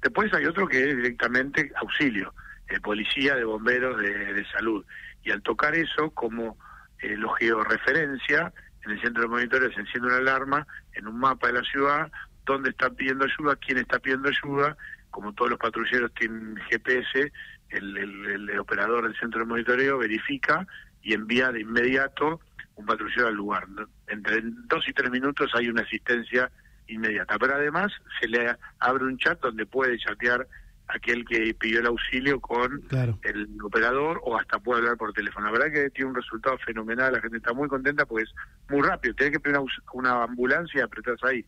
Después 0.00 0.32
hay 0.34 0.46
otro 0.46 0.66
que 0.66 0.90
es 0.90 0.96
directamente 0.96 1.72
auxilio, 1.76 2.34
el 2.68 2.80
policía 2.80 3.34
de 3.34 3.44
bomberos 3.44 3.98
de, 3.98 4.44
salud. 4.52 4.84
Y 5.24 5.30
al 5.30 5.42
tocar 5.42 5.74
eso, 5.74 6.10
como 6.10 6.58
eh, 7.00 7.16
lo 7.16 7.32
georreferencia, 7.34 8.52
en 8.84 8.92
el 8.92 9.00
centro 9.00 9.22
de 9.22 9.28
monitoreo 9.28 9.72
se 9.72 9.80
enciende 9.80 10.08
una 10.08 10.18
alarma 10.18 10.66
en 10.94 11.06
un 11.06 11.18
mapa 11.18 11.48
de 11.48 11.54
la 11.54 11.62
ciudad, 11.62 12.10
dónde 12.44 12.70
está 12.70 12.90
pidiendo 12.90 13.24
ayuda, 13.24 13.56
quién 13.56 13.78
está 13.78 13.98
pidiendo 14.00 14.28
ayuda, 14.28 14.76
como 15.12 15.32
todos 15.34 15.50
los 15.50 15.58
patrulleros 15.60 16.12
tienen 16.14 16.56
GPS, 16.68 17.30
el, 17.68 18.58
operador 18.58 19.04
del 19.04 19.16
centro 19.18 19.40
de 19.40 19.46
monitoreo 19.46 19.98
verifica 19.98 20.66
y 21.02 21.14
envía 21.14 21.52
de 21.52 21.60
inmediato 21.60 22.40
un 22.74 22.86
patrullero 22.86 23.28
al 23.28 23.34
lugar. 23.34 23.66
Entre 24.08 24.40
dos 24.42 24.88
y 24.88 24.92
tres 24.92 25.10
minutos 25.10 25.50
hay 25.54 25.68
una 25.68 25.82
asistencia 25.82 26.50
inmediata. 26.88 27.38
Pero 27.38 27.54
además 27.54 27.92
se 28.20 28.26
le 28.26 28.56
abre 28.80 29.04
un 29.04 29.18
chat 29.18 29.40
donde 29.40 29.66
puede 29.66 29.98
chatear 29.98 30.48
aquel 30.88 31.24
que 31.24 31.54
pidió 31.54 31.80
el 31.80 31.86
auxilio 31.86 32.40
con 32.40 32.82
el 33.22 33.48
operador 33.62 34.20
o 34.24 34.36
hasta 34.36 34.58
puede 34.58 34.80
hablar 34.80 34.96
por 34.96 35.12
teléfono. 35.12 35.46
La 35.46 35.52
verdad 35.52 35.72
que 35.72 35.90
tiene 35.90 36.10
un 36.10 36.16
resultado 36.16 36.58
fenomenal, 36.58 37.12
la 37.12 37.20
gente 37.20 37.38
está 37.38 37.52
muy 37.52 37.68
contenta 37.68 38.04
porque 38.04 38.24
es 38.24 38.34
muy 38.68 38.82
rápido. 38.86 39.14
Tienes 39.14 39.32
que 39.32 39.40
pedir 39.40 39.58
una, 39.92 40.24
ambulancia 40.24 40.80
y 40.80 40.82
apretás 40.82 41.22
ahí. 41.24 41.44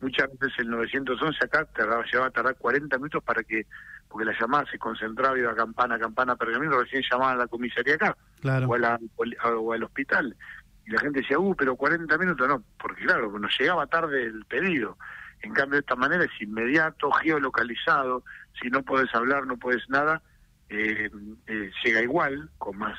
Muchas 0.00 0.28
veces 0.38 0.58
el 0.58 0.70
911 0.70 1.44
acá 1.44 1.64
te 1.64 1.82
llevaba 1.82 2.28
a 2.28 2.30
tardar 2.30 2.56
40 2.56 2.96
minutos 2.98 3.22
para 3.24 3.42
que, 3.42 3.66
porque 4.08 4.24
la 4.24 4.38
llamada 4.38 4.64
se 4.70 4.78
concentraba, 4.78 5.38
iba 5.38 5.54
campana, 5.54 5.98
campana, 5.98 6.36
pergamino, 6.36 6.80
recién 6.80 7.02
llamaban 7.10 7.36
a 7.36 7.38
la 7.38 7.46
comisaría 7.46 7.94
acá 7.94 8.16
o, 8.66 8.76
o 9.58 9.72
al 9.72 9.82
hospital 9.82 10.36
y 10.86 10.90
la 10.90 11.00
gente 11.00 11.20
decía, 11.20 11.38
uh, 11.38 11.54
pero 11.54 11.76
40 11.76 12.18
minutos 12.18 12.46
no, 12.46 12.62
porque 12.78 13.04
claro, 13.04 13.38
nos 13.38 13.58
llegaba 13.58 13.86
tarde 13.86 14.24
el 14.24 14.44
pedido. 14.44 14.98
En 15.40 15.52
cambio, 15.52 15.74
de 15.74 15.80
esta 15.80 15.96
manera 15.96 16.24
es 16.24 16.30
inmediato, 16.40 17.10
geolocalizado, 17.10 18.24
si 18.60 18.68
no 18.68 18.82
puedes 18.82 19.14
hablar, 19.14 19.46
no 19.46 19.56
puedes 19.56 19.88
nada, 19.88 20.22
eh, 20.68 21.10
eh, 21.46 21.70
llega 21.84 22.02
igual, 22.02 22.50
con 22.58 22.78
más 22.78 22.98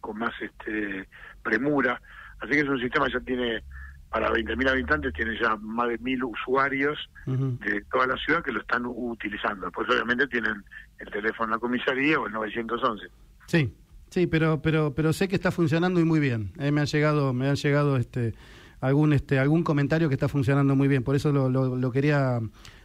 con 0.00 0.18
más 0.18 0.32
este 0.40 1.08
premura. 1.42 2.00
Así 2.40 2.52
que 2.52 2.60
es 2.60 2.68
un 2.68 2.80
sistema 2.80 3.06
que 3.06 3.12
ya 3.12 3.20
tiene, 3.20 3.62
para 4.10 4.30
20.000 4.30 4.68
habitantes, 4.68 5.12
tiene 5.14 5.38
ya 5.40 5.54
más 5.56 5.88
de 5.88 6.00
1.000 6.00 6.24
usuarios 6.24 6.98
de 7.26 7.82
toda 7.92 8.08
la 8.08 8.16
ciudad 8.16 8.42
que 8.42 8.50
lo 8.50 8.60
están 8.60 8.82
utilizando. 8.84 9.70
Pues 9.70 9.88
obviamente 9.88 10.26
tienen 10.26 10.64
el 10.98 11.10
teléfono 11.10 11.50
de 11.50 11.56
la 11.56 11.60
comisaría 11.60 12.18
o 12.18 12.26
el 12.26 12.32
911. 12.32 13.06
Sí, 13.46 13.72
Sí, 14.12 14.26
pero 14.26 14.60
pero 14.60 14.94
pero 14.94 15.14
sé 15.14 15.26
que 15.26 15.36
está 15.36 15.50
funcionando 15.50 15.98
y 15.98 16.04
muy 16.04 16.20
bien. 16.20 16.52
Eh, 16.58 16.70
me 16.70 16.82
han 16.82 16.86
llegado 16.86 17.32
me 17.32 17.48
han 17.48 17.56
llegado 17.56 17.96
este 17.96 18.34
algún 18.82 19.14
este 19.14 19.38
algún 19.38 19.64
comentario 19.64 20.08
que 20.10 20.14
está 20.14 20.28
funcionando 20.28 20.76
muy 20.76 20.86
bien. 20.86 21.02
Por 21.02 21.16
eso 21.16 21.32
lo, 21.32 21.48
lo, 21.48 21.90
quería 21.92 22.38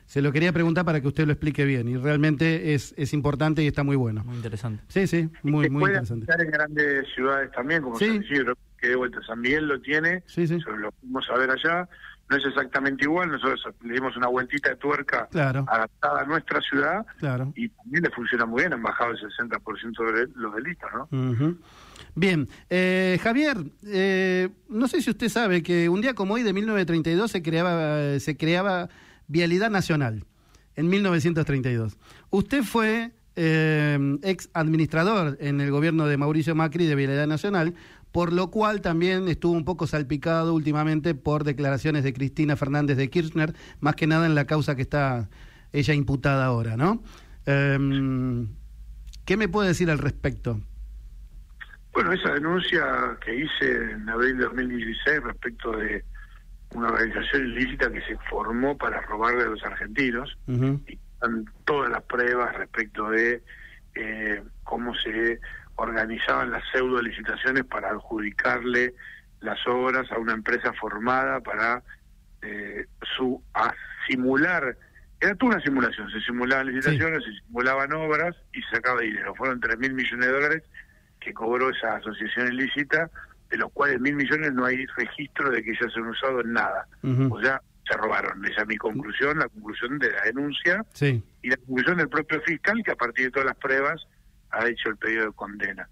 se 0.08 0.22
lo 0.22 0.32
quería 0.32 0.52
preguntar 0.52 0.86
para 0.86 1.00
que 1.02 1.08
usted 1.08 1.28
lo 1.28 1.34
explique 1.34 1.66
bien 1.66 1.88
y 1.88 1.98
realmente 1.98 2.74
es, 2.74 2.96
es 2.98 3.14
importante 3.14 3.62
y 3.62 3.68
está 3.68 3.84
muy 3.84 3.96
bueno. 3.96 4.24
Muy 4.24 4.38
interesante. 4.38 4.84
Sí, 4.88 5.06
sí, 5.06 5.30
muy 5.44 5.70
muy 5.70 5.82
puede 5.82 6.00
interesante. 6.00 6.44
en 6.44 6.52
grandes 6.52 7.06
ciudades 7.14 7.52
también, 7.52 7.84
como 7.84 8.00
San 8.00 8.24
Isidro, 8.24 8.58
que 8.80 8.88
de 8.90 8.96
vuelta 8.96 9.20
San 9.28 9.40
Miguel 9.42 9.68
lo 9.68 9.80
tiene, 9.80 10.24
sí, 10.26 10.48
sí. 10.48 10.58
lo 10.60 10.92
fuimos 10.94 11.30
a 11.30 11.38
ver 11.38 11.52
allá 11.52 11.88
no 12.30 12.36
es 12.36 12.46
exactamente 12.46 13.06
igual, 13.06 13.30
nosotros 13.30 13.62
le 13.84 13.94
dimos 13.94 14.16
una 14.18 14.28
vueltita 14.28 14.72
de 14.72 14.76
tuerca 14.76 15.30
adaptada 15.32 16.22
a 16.22 16.26
nuestra 16.26 16.60
ciudad 16.62 17.06
y 17.56 17.70
también 17.70 18.04
le 18.04 18.10
funciona 18.10 18.46
muy 18.46 18.64
bien, 18.64 18.74
han 18.74 18.84
bajado 18.84 19.12
el 19.12 19.18
60% 19.18 20.14
de 20.14 20.28
los 20.36 20.56
delitos, 20.56 20.90
¿no? 20.94 21.56
Bien, 22.16 22.50
eh, 22.70 23.18
Javier, 23.22 23.58
eh, 23.86 24.50
no 24.68 24.88
sé 24.88 25.02
si 25.02 25.10
usted 25.10 25.30
sabe 25.30 25.64
que 25.64 25.88
un 25.88 26.02
día 26.02 26.16
como 26.16 26.34
hoy 26.34 26.44
de 26.44 26.52
1932 26.52 27.32
se 27.32 27.42
creaba, 27.42 28.20
se 28.20 28.36
creaba 28.36 28.90
Vialidad 29.28 29.70
Nacional, 29.70 30.26
en 30.76 30.90
1932. 30.90 31.98
Usted 32.30 32.64
fue 32.64 33.12
eh, 33.36 34.18
ex 34.24 34.50
administrador 34.54 35.38
en 35.40 35.62
el 35.62 35.72
gobierno 35.72 36.08
de 36.08 36.18
Mauricio 36.18 36.56
Macri 36.56 36.86
de 36.86 36.96
Vialidad 36.96 37.28
Nacional, 37.28 37.76
por 38.12 38.34
lo 38.34 38.50
cual 38.50 38.82
también 38.82 39.28
estuvo 39.28 39.54
un 39.54 39.66
poco 39.66 39.86
salpicado 39.86 40.54
últimamente 40.54 41.14
por 41.14 41.44
declaraciones 41.44 42.04
de 42.04 42.14
Cristina 42.14 42.56
Fernández 42.56 42.98
de 42.98 43.10
Kirchner, 43.10 43.54
más 43.80 43.96
que 43.96 44.08
nada 44.08 44.26
en 44.26 44.36
la 44.36 44.46
causa 44.46 44.76
que 44.76 44.82
está 44.82 45.30
ella 45.72 45.94
imputada 45.94 46.46
ahora, 46.46 46.78
¿no? 46.78 47.04
Em, 47.46 48.48
¿Qué 49.26 49.38
me 49.38 49.50
puede 49.50 49.68
decir 49.68 49.92
al 49.92 49.98
respecto? 50.00 50.60
Bueno, 51.94 52.14
esa 52.14 52.34
denuncia 52.34 53.18
que 53.24 53.36
hice 53.36 53.92
en 53.92 54.08
abril 54.08 54.38
de 54.38 54.46
2016 54.46 55.24
respecto 55.24 55.72
de 55.72 56.04
una 56.72 56.90
organización 56.90 57.48
ilícita 57.48 57.92
que 57.92 58.02
se 58.02 58.18
formó 58.30 58.78
para 58.78 59.02
robarle 59.02 59.44
a 59.44 59.48
los 59.48 59.64
argentinos, 59.64 60.38
y 60.48 61.00
están 61.14 61.46
todas 61.66 61.90
las 61.90 62.04
pruebas 62.04 62.56
respecto 62.56 63.10
de 63.10 63.42
eh, 63.96 64.44
cómo 64.64 64.94
se 64.96 65.40
organizaban 65.76 66.52
las 66.52 66.64
pseudo 66.72 67.02
licitaciones 67.02 67.64
para 67.66 67.90
adjudicarle 67.90 68.94
las 69.40 69.60
obras 69.68 70.12
a 70.12 70.18
una 70.18 70.34
empresa 70.34 70.74
formada 70.74 71.40
para 71.42 71.84
eh, 72.42 72.86
su 73.16 73.42
a 73.54 73.74
simular. 74.08 74.78
Era 75.20 75.36
toda 75.36 75.56
una 75.56 75.64
simulación, 75.64 76.10
se 76.12 76.22
simulaban 76.22 76.68
licitaciones, 76.68 77.24
se 77.24 77.32
simulaban 77.46 77.94
obras 77.94 78.36
y 78.54 78.62
se 78.64 78.76
sacaba 78.76 79.02
dinero. 79.02 79.34
Fueron 79.36 79.60
tres 79.60 79.78
mil 79.80 79.94
millones 79.94 80.28
de 80.28 80.32
dólares 80.32 80.64
que 81.20 81.34
cobró 81.34 81.70
esa 81.70 81.96
asociación 81.96 82.54
ilícita, 82.54 83.10
de 83.50 83.58
los 83.58 83.72
cuales 83.72 84.00
mil 84.00 84.16
millones 84.16 84.54
no 84.54 84.66
hay 84.66 84.86
registro 84.98 85.50
de 85.50 85.64
que 85.64 85.74
ya 85.74 85.90
se 85.90 86.00
han 86.00 86.08
usado 86.08 86.42
en 86.42 86.54
nada. 86.54 86.88
O 87.32 87.42
sea, 87.42 87.62
se 87.90 87.98
robaron. 87.98 88.44
Esa 88.46 88.62
es 88.62 88.68
mi 88.68 88.78
conclusión, 88.78 89.40
la 89.40 89.48
conclusión 89.48 89.98
de 90.00 90.12
la 90.12 90.22
denuncia 90.24 90.86
y 91.42 91.50
la 91.50 91.58
conclusión 91.58 91.98
del 91.98 92.10
propio 92.10 92.42
fiscal 92.42 92.82
que 92.84 92.92
a 92.92 92.96
partir 92.96 93.26
de 93.26 93.32
todas 93.32 93.48
las 93.48 93.58
pruebas 93.58 94.06
ha 94.52 94.68
hecho 94.68 94.90
el 94.90 94.98
pedido 94.98 95.26
de 95.28 95.32
condena. 95.32 95.88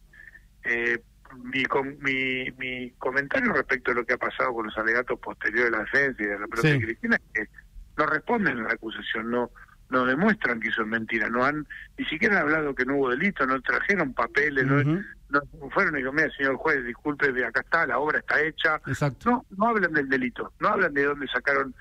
Eh, 0.63 0.99
mi, 1.43 1.63
mi, 1.99 2.51
mi 2.57 2.91
comentario 2.91 3.53
respecto 3.53 3.91
a 3.91 3.95
lo 3.95 4.05
que 4.05 4.13
ha 4.13 4.17
pasado 4.17 4.53
con 4.53 4.65
los 4.65 4.77
alegatos 4.77 5.19
posteriores 5.19 5.71
de 5.71 5.77
la 5.77 5.83
defensa 5.83 6.23
y 6.23 6.25
de 6.25 6.39
la 6.39 6.47
propia 6.47 6.79
Cristina 6.79 7.15
es 7.15 7.47
que 7.47 7.49
no 7.97 8.05
responden 8.05 8.59
a 8.59 8.63
la 8.63 8.73
acusación, 8.73 9.31
no 9.31 9.51
no 9.89 10.05
demuestran 10.05 10.59
que 10.59 10.69
eso 10.69 10.81
es 10.81 10.87
mentira, 10.87 11.29
no 11.29 11.43
han 11.43 11.67
ni 11.97 12.05
siquiera 12.05 12.37
han 12.37 12.43
hablado 12.43 12.73
que 12.73 12.85
no 12.85 12.95
hubo 12.95 13.11
delito, 13.11 13.45
no 13.45 13.61
trajeron 13.61 14.13
papeles, 14.13 14.65
no, 14.65 15.03
no, 15.29 15.41
fueron 15.71 15.95
y 15.95 15.97
dijeron, 15.97 16.15
mira, 16.15 16.29
señor 16.35 16.55
juez, 16.55 16.83
disculpe, 16.85 17.27
acá 17.45 17.61
está, 17.61 17.87
la 17.87 17.99
obra 17.99 18.19
está 18.19 18.41
hecha. 18.41 18.81
No, 19.25 19.45
no 19.57 19.67
hablan 19.67 19.93
del 19.93 20.09
delito, 20.09 20.53
no 20.59 20.69
hablan 20.69 20.93
de 20.93 21.03
dónde 21.03 21.27
sacaron 21.27 21.73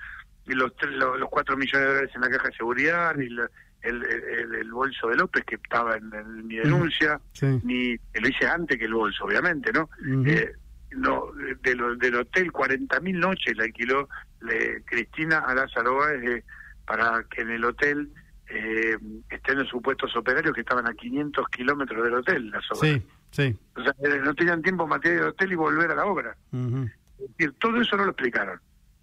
los, 0.45 0.71
los, 0.91 1.19
los 1.19 1.29
cuatro 1.29 1.57
millones 1.57 1.87
de 1.87 1.93
dólares 1.93 2.11
en 2.15 2.21
la 2.21 2.29
caja 2.29 2.49
de 2.49 2.55
seguridad, 2.55 3.15
ni 3.15 3.29
la, 3.29 3.49
el, 3.85 4.55
el, 4.55 4.71
bolso 4.71 5.07
de 5.07 5.15
López 5.15 5.43
que 5.45 5.55
estaba 5.55 5.95
en, 5.95 6.47
mi 6.47 6.55
denuncia, 6.55 7.19
ni 7.63 7.95
lo 7.95 8.27
hice 8.27 8.47
antes 8.47 8.77
que 8.77 8.85
el 8.85 8.93
bolso, 8.93 9.25
obviamente, 9.25 9.71
¿no? 9.71 9.89
eh, 10.25 10.53
no 10.91 11.31
de 11.61 11.75
del 11.97 12.15
hotel 12.15 12.51
40.000 12.51 13.19
noches 13.19 13.57
le 13.57 13.65
alquiló 13.65 14.07
le, 14.41 14.81
Cristina 14.83 15.39
a 15.39 15.53
Lázaro 15.53 15.97
Báez 15.97 16.43
para 16.85 17.23
que 17.29 17.41
en 17.41 17.51
el 17.51 17.65
hotel 17.65 18.09
eh, 18.47 18.97
estén 19.29 19.59
los 19.59 19.67
supuestos 19.67 20.15
operarios 20.15 20.53
que 20.53 20.61
estaban 20.61 20.87
a 20.87 20.93
500 20.93 21.47
kilómetros 21.49 22.03
del 22.03 22.13
hotel, 22.15 22.49
las 22.51 22.63
obras. 22.71 22.93
Sí, 22.93 23.03
sí. 23.35 23.55
O 23.75 23.83
sea, 23.83 23.93
eh, 23.99 24.21
no 24.23 24.33
tenían 24.33 24.61
tiempo 24.61 24.87
para 24.87 25.01
tirar 25.01 25.17
del 25.17 25.27
hotel 25.29 25.51
y 25.51 25.55
volver 25.55 25.91
a 25.91 25.95
la 25.95 26.05
obra. 26.05 26.37
Es 26.53 27.27
decir, 27.37 27.53
todo 27.59 27.81
eso 27.81 27.97
no 27.97 28.05
lo 28.05 28.11
explicaron. 28.11 28.59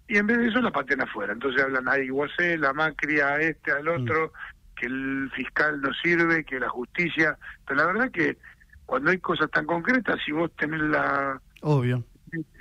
Y 0.07 0.17
en 0.17 0.27
vez 0.27 0.37
de 0.37 0.47
eso 0.47 0.61
la 0.61 0.71
patean 0.71 1.01
afuera. 1.01 1.33
Entonces 1.33 1.61
hablan 1.61 1.87
a 1.87 1.99
Iguacé, 1.99 2.57
la 2.57 2.73
Macri, 2.73 3.19
a 3.19 3.39
este, 3.39 3.71
al 3.71 3.87
otro, 3.87 4.33
que 4.75 4.87
el 4.87 5.31
fiscal 5.35 5.81
no 5.81 5.93
sirve, 5.93 6.43
que 6.43 6.59
la 6.59 6.69
justicia. 6.69 7.37
Pero 7.67 7.79
la 7.79 7.85
verdad 7.85 8.11
que 8.11 8.37
cuando 8.85 9.11
hay 9.11 9.19
cosas 9.19 9.49
tan 9.51 9.65
concretas, 9.65 10.19
si 10.25 10.31
vos 10.31 10.51
tenés 10.57 10.81
la. 10.81 11.39
Obvio. 11.61 12.03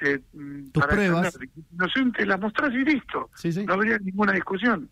Eh, 0.02 0.20
Tus 0.72 0.86
pruebas. 0.86 1.38
Inocente, 1.72 2.26
las 2.26 2.38
mostrás 2.38 2.72
y 2.74 2.84
listo. 2.84 3.30
No 3.66 3.74
habría 3.74 3.98
ninguna 3.98 4.32
discusión. 4.32 4.88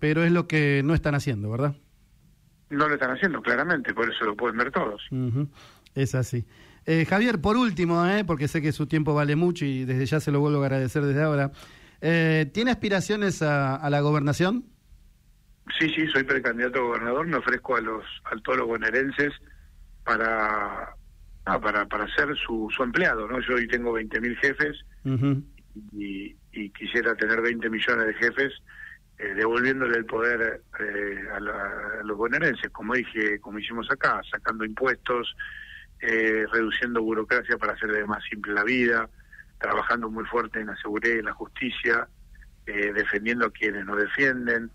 Pero 0.00 0.24
es 0.24 0.32
lo 0.32 0.46
que 0.46 0.82
no 0.84 0.94
están 0.94 1.14
haciendo, 1.14 1.50
¿verdad? 1.50 1.74
No 2.70 2.88
lo 2.88 2.94
están 2.94 3.12
haciendo, 3.12 3.40
claramente, 3.42 3.94
por 3.94 4.10
eso 4.10 4.24
lo 4.24 4.36
pueden 4.36 4.56
ver 4.56 4.70
todos. 4.70 5.02
Es 5.94 6.14
así. 6.14 6.44
Eh, 6.84 7.04
Javier, 7.04 7.40
por 7.40 7.56
último, 7.56 8.06
eh, 8.06 8.24
porque 8.24 8.48
sé 8.48 8.62
que 8.62 8.72
su 8.72 8.86
tiempo 8.86 9.14
vale 9.14 9.36
mucho 9.36 9.64
y 9.64 9.84
desde 9.84 10.06
ya 10.06 10.20
se 10.20 10.30
lo 10.30 10.40
vuelvo 10.40 10.62
a 10.62 10.66
agradecer 10.66 11.02
desde 11.02 11.22
ahora. 11.22 11.50
Eh, 12.00 12.50
¿Tiene 12.52 12.70
aspiraciones 12.70 13.42
a 13.42 13.88
la 13.90 14.00
gobernación? 14.00 14.64
Sí, 15.78 15.88
sí, 15.94 16.06
soy 16.08 16.22
precandidato 16.22 16.78
a 16.78 16.82
gobernador, 16.82 17.26
me 17.26 17.36
ofrezco 17.36 17.76
a 17.76 17.80
los 17.80 18.04
a 18.24 18.36
todos 18.42 18.58
los 18.58 18.68
bonaerenses 18.68 19.32
para 20.04 20.94
ah, 21.44 21.60
para, 21.60 21.86
para 21.86 22.06
ser 22.14 22.36
su, 22.36 22.68
su 22.74 22.82
empleado, 22.82 23.26
¿no? 23.26 23.40
Yo 23.40 23.56
hoy 23.56 23.66
tengo 23.66 23.98
20.000 23.98 24.36
jefes 24.38 24.76
y, 25.92 26.36
y, 26.52 26.70
quisiera 26.70 27.14
tener 27.16 27.40
20 27.42 27.68
millones 27.68 28.06
de 28.06 28.14
jefes 28.14 28.52
eh, 29.18 29.32
devolviéndole 29.34 29.96
el 29.96 30.04
poder 30.04 30.60
eh, 30.78 31.28
a, 31.32 31.40
los 32.04 32.16
bonaerenses, 32.18 32.70
como 32.70 32.94
dije, 32.94 33.40
como 33.40 33.58
hicimos 33.58 33.90
acá, 33.90 34.20
sacando 34.30 34.62
impuestos, 34.62 35.34
eh, 36.00 36.44
reduciendo 36.52 37.02
burocracia 37.02 37.56
para 37.56 37.72
hacerle 37.72 38.04
más 38.04 38.22
simple 38.28 38.52
la 38.52 38.64
vida, 38.64 39.08
trabajando 39.58 40.10
muy 40.10 40.24
fuerte 40.26 40.60
en 40.60 40.66
la 40.66 40.76
seguridad 40.76 41.14
y 41.16 41.22
la 41.22 41.32
justicia, 41.32 42.08
defendiendo 42.66 43.46
a 43.46 43.52
quienes 43.52 43.86
nos 43.86 43.96
defienden, 43.96 44.72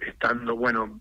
estando, 0.00 0.56
bueno, 0.56 0.98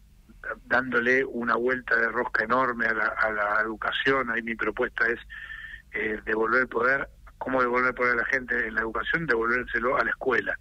dándole 0.65 1.24
una 1.24 1.55
vuelta 1.55 1.96
de 1.96 2.10
rosca 2.10 2.43
enorme 2.43 2.86
a 2.86 2.93
la, 2.93 3.05
a 3.05 3.32
la 3.32 3.62
educación. 3.62 4.29
Ahí 4.29 4.41
mi 4.41 4.55
propuesta 4.55 5.05
es 5.08 6.24
devolver 6.25 6.63
el 6.63 6.67
poder, 6.67 7.08
¿cómo 7.38 7.62
devolver 7.62 7.88
el 7.88 7.96
poder 7.96 8.13
a 8.15 8.17
la 8.17 8.25
gente 8.25 8.67
en 8.67 8.75
la 8.75 8.82
educación? 8.82 9.25
Devolvérselo 9.25 9.96
a 9.96 10.03
la 10.03 10.10
escuela 10.10 10.60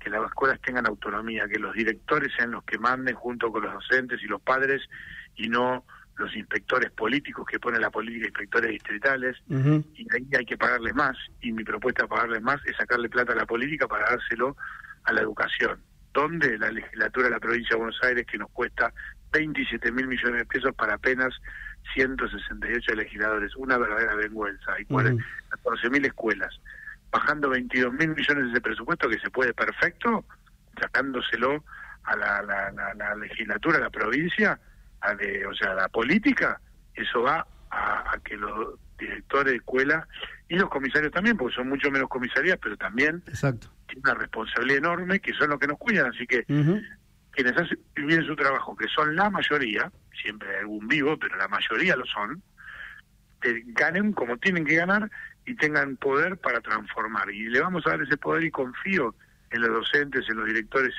que 0.00 0.10
las 0.10 0.24
escuelas 0.24 0.60
tengan 0.62 0.86
autonomía, 0.86 1.46
que 1.46 1.58
los 1.58 1.74
directores 1.74 2.32
sean 2.36 2.50
los 2.52 2.64
que 2.64 2.78
manden 2.78 3.14
junto 3.14 3.52
con 3.52 3.62
los 3.62 3.74
docentes 3.74 4.20
y 4.22 4.26
los 4.26 4.40
padres 4.40 4.82
y 5.36 5.48
no 5.48 5.84
los 6.16 6.34
inspectores 6.34 6.90
políticos 6.90 7.46
que 7.46 7.58
ponen 7.58 7.80
la 7.80 7.90
política, 7.90 8.26
inspectores 8.26 8.70
distritales, 8.72 9.36
y 9.48 10.06
ahí 10.14 10.28
hay 10.36 10.44
que 10.44 10.58
pagarles 10.58 10.94
más, 10.94 11.16
y 11.40 11.52
mi 11.52 11.64
propuesta 11.64 12.02
de 12.02 12.08
pagarles 12.08 12.42
más 12.42 12.60
es 12.66 12.76
sacarle 12.76 13.08
plata 13.08 13.32
a 13.32 13.36
la 13.36 13.46
política 13.46 13.88
para 13.88 14.10
dárselo 14.10 14.56
a 15.04 15.12
la 15.12 15.22
educación, 15.22 15.80
donde 16.12 16.58
la 16.58 16.70
legislatura 16.70 17.26
de 17.26 17.30
la 17.30 17.40
provincia 17.40 17.70
de 17.70 17.76
Buenos 17.76 17.98
Aires, 18.02 18.26
que 18.26 18.36
nos 18.36 18.50
cuesta 18.50 18.92
27 19.32 19.92
mil 19.92 20.08
millones 20.08 20.40
de 20.40 20.46
pesos 20.46 20.74
para 20.74 20.94
apenas 20.94 21.32
168 21.94 22.94
legisladores, 22.96 23.56
una 23.56 23.78
verdadera 23.78 24.14
vergüenza, 24.14 24.74
hay 24.74 24.84
14 24.84 25.88
mil 25.88 26.04
escuelas 26.04 26.60
bajando 27.10 27.50
22 27.50 27.92
mil 27.92 28.10
millones 28.10 28.44
de 28.44 28.50
ese 28.50 28.60
presupuesto 28.60 29.08
que 29.08 29.18
se 29.18 29.30
puede 29.30 29.52
perfecto, 29.52 30.24
sacándoselo 30.80 31.64
a 32.04 32.16
la, 32.16 33.14
legislatura, 33.16 33.78
a 33.78 33.82
la 33.82 33.90
provincia, 33.90 34.58
a 35.00 35.16
o 35.48 35.54
sea, 35.54 35.72
a 35.72 35.74
la 35.74 35.88
política, 35.88 36.60
eso 36.94 37.22
va 37.22 37.46
a, 37.70 38.18
que 38.24 38.36
los 38.36 38.78
directores 38.98 39.52
de 39.52 39.56
escuela 39.58 40.06
y 40.48 40.56
los 40.56 40.68
comisarios 40.68 41.12
también, 41.12 41.36
porque 41.36 41.54
son 41.54 41.68
mucho 41.68 41.90
menos 41.90 42.08
comisarías, 42.08 42.58
pero 42.60 42.76
también 42.76 43.22
Exacto. 43.26 43.68
tienen 43.86 44.04
una 44.04 44.14
responsabilidad 44.14 44.78
enorme 44.78 45.20
que 45.20 45.32
son 45.32 45.50
los 45.50 45.58
que 45.58 45.66
nos 45.66 45.78
cuidan. 45.78 46.06
Así 46.06 46.26
que 46.26 46.44
quienes 47.30 47.56
hacen 47.56 47.78
bien 47.94 48.24
su 48.24 48.34
trabajo, 48.34 48.76
que 48.76 48.88
son 48.88 49.14
la 49.14 49.30
mayoría, 49.30 49.90
siempre 50.20 50.50
hay 50.50 50.60
algún 50.60 50.86
vivo, 50.88 51.16
pero 51.18 51.36
la 51.36 51.48
mayoría 51.48 51.96
lo 51.96 52.04
son, 52.06 52.42
ganen 53.66 54.12
como 54.12 54.36
tienen 54.38 54.64
que 54.64 54.76
ganar 54.76 55.10
y 55.46 55.54
tengan 55.56 55.96
poder 55.96 56.36
para 56.38 56.60
transformar. 56.60 57.30
Y 57.30 57.48
le 57.48 57.60
vamos 57.60 57.86
a 57.86 57.90
dar 57.90 58.02
ese 58.02 58.16
poder 58.16 58.44
y 58.44 58.50
confío 58.50 59.14
en 59.50 59.62
los 59.62 59.70
docentes, 59.70 60.28
en 60.28 60.36
los 60.36 60.46
directores. 60.46 60.94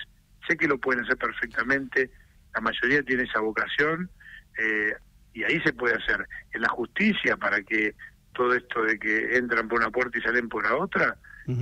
Sé 0.48 0.58
que 0.58 0.68
lo 0.68 0.78
pueden 0.78 1.04
hacer 1.04 1.18
perfectamente, 1.18 2.10
la 2.54 2.62
mayoría 2.62 3.04
tiene 3.04 3.24
esa 3.24 3.40
vocación 3.40 4.10
eh, 4.58 4.94
y 5.34 5.44
ahí 5.44 5.62
se 5.62 5.74
puede 5.74 5.96
hacer. 5.96 6.28
En 6.52 6.62
la 6.62 6.70
justicia, 6.70 7.38
para 7.38 7.62
que 7.62 7.96
todo 8.34 8.54
esto 8.54 8.84
de 8.84 9.00
que 9.00 9.38
entran 9.38 9.68
por 9.68 9.80
una 9.80 9.90
puerta 9.90 10.18
y 10.18 10.22
salen 10.22 10.50
por 10.50 10.64
la 10.64 10.76
otra, 10.76 11.18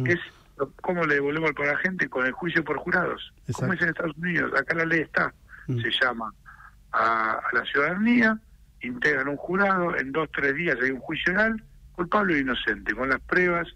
es 0.05 0.19
cómo 0.81 1.05
le 1.05 1.15
devolvemos 1.15 1.51
a 1.57 1.65
la 1.65 1.77
gente 1.77 2.09
con 2.09 2.25
el 2.25 2.31
juicio 2.31 2.63
por 2.63 2.77
jurados. 2.77 3.33
Como 3.53 3.73
es 3.73 3.81
en 3.81 3.89
Estados 3.89 4.15
Unidos, 4.17 4.51
acá 4.59 4.75
la 4.75 4.85
ley 4.85 5.01
está, 5.01 5.33
se 5.67 5.91
llama 6.01 6.31
a, 6.91 7.33
a 7.33 7.53
la 7.53 7.63
ciudadanía, 7.65 8.39
integran 8.81 9.27
un 9.27 9.37
jurado, 9.37 9.97
en 9.97 10.11
dos, 10.11 10.29
tres 10.33 10.55
días 10.55 10.77
hay 10.81 10.91
un 10.91 10.99
juicio 10.99 11.33
oral, 11.33 11.63
culpable 11.93 12.35
o 12.35 12.37
inocente, 12.37 12.93
con 12.93 13.09
las 13.09 13.19
pruebas 13.21 13.67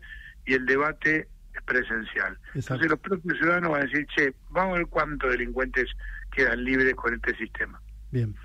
y 0.46 0.54
el 0.54 0.66
debate 0.66 1.28
es 1.54 1.62
presencial. 1.64 2.38
Entonces 2.54 2.90
los 2.90 3.00
propios 3.00 3.38
ciudadanos 3.38 3.72
van 3.72 3.82
a 3.82 3.86
decir, 3.86 4.08
che, 4.16 4.34
vamos 4.50 4.76
a 4.76 4.78
ver 4.80 4.88
cuántos 4.88 5.32
delincuentes 5.32 5.90
quedan 6.32 6.64
libres 6.64 6.96
con 6.96 7.14
este 7.14 7.36
sistema. 7.36 7.82
Bien. 8.12 8.36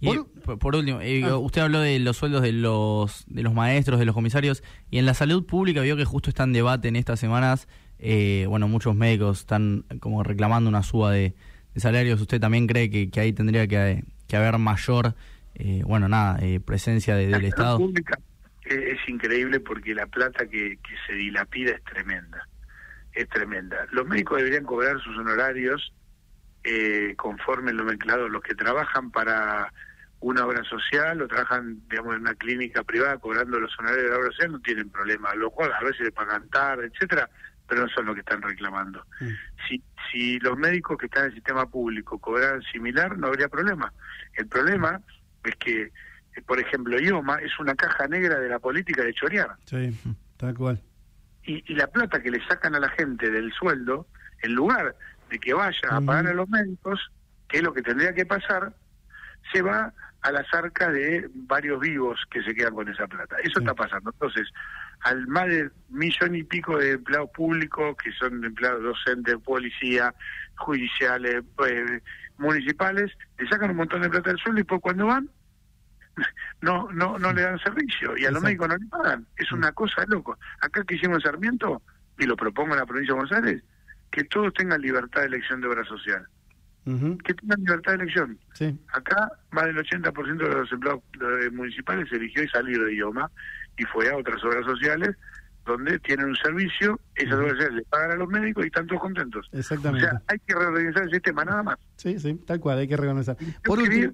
Y, 0.00 0.18
por, 0.58 0.76
último, 0.76 1.00
eh, 1.00 1.24
ah. 1.24 1.38
usted 1.38 1.62
habló 1.62 1.80
de 1.80 1.98
los 1.98 2.16
sueldos 2.16 2.42
de 2.42 2.52
los 2.52 3.24
de 3.26 3.42
los 3.42 3.54
maestros, 3.54 3.98
de 3.98 4.04
los 4.04 4.14
comisarios, 4.14 4.62
y 4.90 4.98
en 4.98 5.06
la 5.06 5.14
salud 5.14 5.46
pública 5.46 5.80
vio 5.80 5.96
que 5.96 6.04
justo 6.04 6.28
está 6.28 6.42
en 6.44 6.52
debate 6.52 6.88
en 6.88 6.96
estas 6.96 7.20
semanas, 7.20 7.68
eh, 7.98 8.44
bueno, 8.48 8.68
muchos 8.68 8.94
médicos 8.94 9.40
están 9.40 9.84
como 10.00 10.22
reclamando 10.22 10.68
una 10.68 10.82
suba 10.82 11.12
de, 11.12 11.34
salarios. 11.76 12.20
¿Usted 12.20 12.40
también 12.40 12.66
cree 12.66 12.90
que, 12.90 13.10
que 13.10 13.20
ahí 13.20 13.32
tendría 13.32 13.66
que, 13.66 14.04
que 14.26 14.36
haber 14.36 14.58
mayor, 14.58 15.14
eh, 15.54 15.82
bueno, 15.84 16.08
nada, 16.08 16.38
presencia 16.64 17.16
del 17.16 17.44
Estado? 17.44 17.78
Pública 17.78 18.18
es, 18.64 19.08
increíble 19.08 19.60
porque 19.60 19.94
la 19.94 20.06
plata 20.06 20.46
que, 20.46 20.78
se 21.06 21.12
dilapida 21.12 21.72
es 21.72 21.84
tremenda, 21.84 22.48
es 23.12 23.28
tremenda. 23.28 23.86
Los 23.90 24.06
médicos 24.06 24.38
deberían 24.38 24.64
cobrar 24.64 24.98
sus 25.00 25.16
honorarios 25.18 25.92
eh, 26.64 27.14
conforme 27.16 27.72
el 27.72 27.76
nomenclado, 27.76 28.28
los 28.28 28.42
que 28.42 28.54
trabajan 28.54 29.10
para 29.10 29.72
una 30.20 30.46
obra 30.46 30.64
social 30.64 31.20
o 31.20 31.28
trabajan, 31.28 31.82
digamos, 31.90 32.14
en 32.14 32.22
una 32.22 32.34
clínica 32.34 32.82
privada 32.82 33.18
cobrando 33.18 33.60
los 33.60 33.78
honorarios 33.78 34.04
de 34.04 34.10
la 34.10 34.18
obra 34.18 34.30
social 34.30 34.52
no 34.52 34.60
tienen 34.60 34.88
problema, 34.88 35.34
lo 35.34 35.50
cual 35.50 35.70
a 35.72 35.84
veces 35.84 36.00
les 36.00 36.12
pagan 36.12 36.48
tarde, 36.48 36.86
etcétera, 36.86 37.28
pero 37.68 37.82
no 37.82 37.88
son 37.88 38.06
los 38.06 38.14
que 38.14 38.20
están 38.20 38.40
reclamando. 38.40 39.04
Mm. 39.20 39.28
Si, 39.68 39.82
si 40.10 40.38
los 40.38 40.56
médicos 40.56 40.96
que 40.96 41.06
están 41.06 41.24
en 41.24 41.28
el 41.30 41.34
sistema 41.34 41.66
público 41.66 42.18
cobraran 42.18 42.62
similar, 42.72 43.18
no 43.18 43.26
habría 43.26 43.48
problema. 43.48 43.92
El 44.34 44.46
problema 44.46 44.98
es 45.44 45.56
que 45.56 45.92
por 46.42 46.58
ejemplo, 46.58 46.98
IOMA 46.98 47.36
es 47.36 47.58
una 47.58 47.74
caja 47.74 48.06
negra 48.08 48.38
de 48.40 48.48
la 48.48 48.58
política 48.58 49.02
de 49.02 49.14
chorear. 49.14 49.56
Sí, 49.66 49.96
tal 50.36 50.54
cual. 50.54 50.80
Y, 51.44 51.74
la 51.74 51.86
plata 51.86 52.22
que 52.22 52.30
le 52.30 52.44
sacan 52.46 52.74
a 52.74 52.80
la 52.80 52.88
gente 52.90 53.30
del 53.30 53.52
sueldo, 53.52 54.06
en 54.42 54.54
lugar 54.54 54.96
de 55.30 55.38
que 55.38 55.54
vaya 55.54 55.78
a 55.90 56.00
pagar 56.00 56.28
a 56.28 56.34
los 56.34 56.48
médicos, 56.48 57.10
que 57.48 57.58
es 57.58 57.62
lo 57.62 57.72
que 57.72 57.82
tendría 57.82 58.14
que 58.14 58.26
pasar, 58.26 58.74
se 59.52 59.62
va 59.62 59.92
a 60.22 60.32
las 60.32 60.52
arcas 60.54 60.92
de 60.92 61.28
varios 61.34 61.78
vivos 61.80 62.18
que 62.30 62.42
se 62.42 62.54
quedan 62.54 62.74
con 62.74 62.88
esa 62.88 63.06
plata. 63.06 63.36
Eso 63.42 63.60
está 63.60 63.74
pasando. 63.74 64.10
Entonces, 64.10 64.48
al 65.00 65.26
más 65.26 65.46
de 65.48 65.70
millón 65.90 66.34
y 66.34 66.42
pico 66.44 66.78
de 66.78 66.92
empleados 66.92 67.30
públicos, 67.30 67.94
que 68.02 68.10
son 68.12 68.42
empleados 68.42 68.82
docentes, 68.82 69.36
policía, 69.44 70.14
judiciales, 70.56 71.44
pues, 71.56 72.02
municipales, 72.38 73.12
le 73.38 73.48
sacan 73.48 73.70
un 73.70 73.76
montón 73.76 74.02
de 74.02 74.10
plata 74.10 74.30
del 74.30 74.38
sueldo 74.38 74.60
y 74.60 74.64
por 74.64 74.80
cuando 74.80 75.06
van, 75.06 75.28
no 76.60 76.90
no 76.92 77.18
no 77.18 77.32
le 77.32 77.42
dan 77.42 77.58
servicio 77.58 78.16
y 78.16 78.24
a 78.24 78.30
los 78.30 78.42
médicos 78.42 78.68
no 78.68 78.76
le 78.76 78.86
pagan. 78.86 79.26
Es 79.36 79.50
una 79.52 79.72
cosa 79.72 80.02
de 80.02 80.08
loco. 80.08 80.38
Acá 80.60 80.84
que 80.84 80.94
hicimos 80.94 81.22
Sarmiento, 81.22 81.82
y 82.18 82.24
lo 82.26 82.36
propongo 82.36 82.72
en 82.72 82.80
la 82.80 82.86
provincia 82.86 83.14
de 83.14 83.20
Buenos 83.20 83.44
Aires, 83.44 83.62
que 84.10 84.24
todos 84.24 84.52
tengan 84.54 84.80
libertad 84.80 85.22
de 85.22 85.26
elección 85.26 85.60
de 85.60 85.68
obra 85.68 85.84
social. 85.84 86.26
Que 86.84 87.32
tengan 87.32 87.60
libertad 87.60 87.92
de 87.92 88.02
elección. 88.02 88.38
Acá 88.92 89.32
más 89.52 89.64
del 89.64 89.78
80% 89.78 90.36
de 90.36 90.48
los 90.54 90.70
empleados 90.70 91.02
municipales 91.52 92.12
eligió 92.12 92.42
y 92.42 92.48
salir 92.48 92.78
de 92.78 92.92
idioma 92.92 93.30
y 93.78 93.84
fue 93.84 94.10
a 94.10 94.16
otras 94.16 94.44
obras 94.44 94.66
sociales 94.66 95.16
donde 95.64 95.98
tienen 96.00 96.26
un 96.26 96.36
servicio, 96.36 97.00
esas 97.14 97.34
obras 97.34 97.52
sociales 97.52 97.74
le 97.76 97.82
pagan 97.82 98.10
a 98.12 98.16
los 98.16 98.28
médicos 98.28 98.64
y 98.64 98.66
están 98.66 98.86
todos 98.86 99.00
contentos. 99.00 99.48
Exactamente. 99.52 100.06
O 100.06 100.10
sea, 100.10 100.22
hay 100.26 100.38
que 100.40 100.54
reorganizar 100.54 101.02
el 101.04 101.10
sistema, 101.10 101.44
nada 101.44 101.62
más. 101.62 101.78
Sí, 101.96 102.18
sí, 102.18 102.34
tal 102.46 102.60
cual, 102.60 102.78
hay 102.78 102.88
que 102.88 102.96
reorganizar. 102.96 103.36
Por 103.64 103.78
último, 103.78 104.12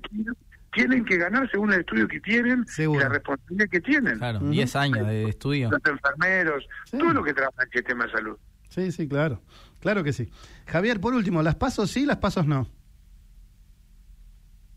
tienen 0.72 1.04
que 1.04 1.16
ganar 1.16 1.50
según 1.50 1.72
el 1.72 1.80
estudio 1.80 2.06
que 2.06 2.20
tienen 2.20 2.64
y 2.78 2.96
la 2.96 3.08
responsabilidad 3.08 3.68
que 3.68 3.80
tienen. 3.80 4.18
Claro, 4.18 4.38
10 4.40 4.76
años 4.76 5.06
de 5.06 5.24
estudio. 5.24 5.70
Los 5.70 5.80
enfermeros, 5.84 6.64
todo 6.90 7.12
lo 7.12 7.24
que 7.24 7.34
trabaja 7.34 7.62
en 7.62 7.68
el 7.68 7.72
sistema 7.72 8.06
de 8.06 8.12
salud. 8.12 8.38
Sí, 8.68 8.92
sí, 8.92 9.08
claro. 9.08 9.42
Claro 9.80 10.04
que 10.04 10.12
sí. 10.12 10.30
Javier, 10.66 11.00
por 11.00 11.14
último, 11.14 11.42
¿las 11.42 11.56
pasos 11.56 11.90
sí, 11.90 12.06
las 12.06 12.18
pasos 12.18 12.46
no? 12.46 12.68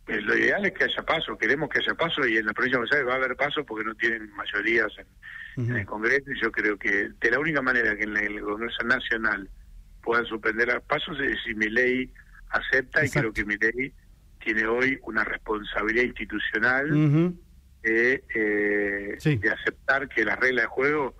Eh, 0.07 0.19
lo 0.21 0.37
ideal 0.37 0.65
es 0.65 0.73
que 0.73 0.83
haya 0.83 1.01
pasos, 1.03 1.37
queremos 1.37 1.69
que 1.69 1.79
haya 1.79 1.95
pasos 1.95 2.27
y 2.27 2.37
en 2.37 2.45
la 2.45 2.53
provincia 2.53 2.77
de 2.77 2.79
Buenos 2.79 2.91
Aires 2.91 3.07
va 3.07 3.13
a 3.13 3.17
haber 3.17 3.37
pasos 3.37 3.63
porque 3.65 3.85
no 3.85 3.95
tienen 3.95 4.29
mayorías 4.31 4.91
en, 5.55 5.75
el 5.75 5.85
Congreso 5.85 6.31
y 6.31 6.41
yo 6.41 6.51
creo 6.51 6.77
que 6.77 7.09
de 7.21 7.31
la 7.31 7.39
única 7.39 7.61
manera 7.61 7.95
que 7.95 8.03
en 8.03 8.17
el 8.17 8.41
Congreso 8.41 8.83
Nacional 8.83 9.49
puedan 10.01 10.25
suspender 10.25 10.81
pasos 10.81 11.17
es 11.21 11.37
si 11.45 11.53
mi 11.55 11.67
ley 11.67 12.11
acepta 12.49 13.05
y 13.05 13.09
creo 13.09 13.31
que 13.31 13.45
mi 13.45 13.55
ley 13.55 13.93
tiene 14.43 14.65
hoy 14.65 14.99
una 15.03 15.23
responsabilidad 15.23 16.03
institucional 16.03 17.33
de, 17.81 18.23
eh, 18.35 19.17
de 19.23 19.49
aceptar 19.49 20.09
que 20.09 20.25
la 20.25 20.35
regla 20.35 20.63
de 20.63 20.67
juego, 20.67 21.15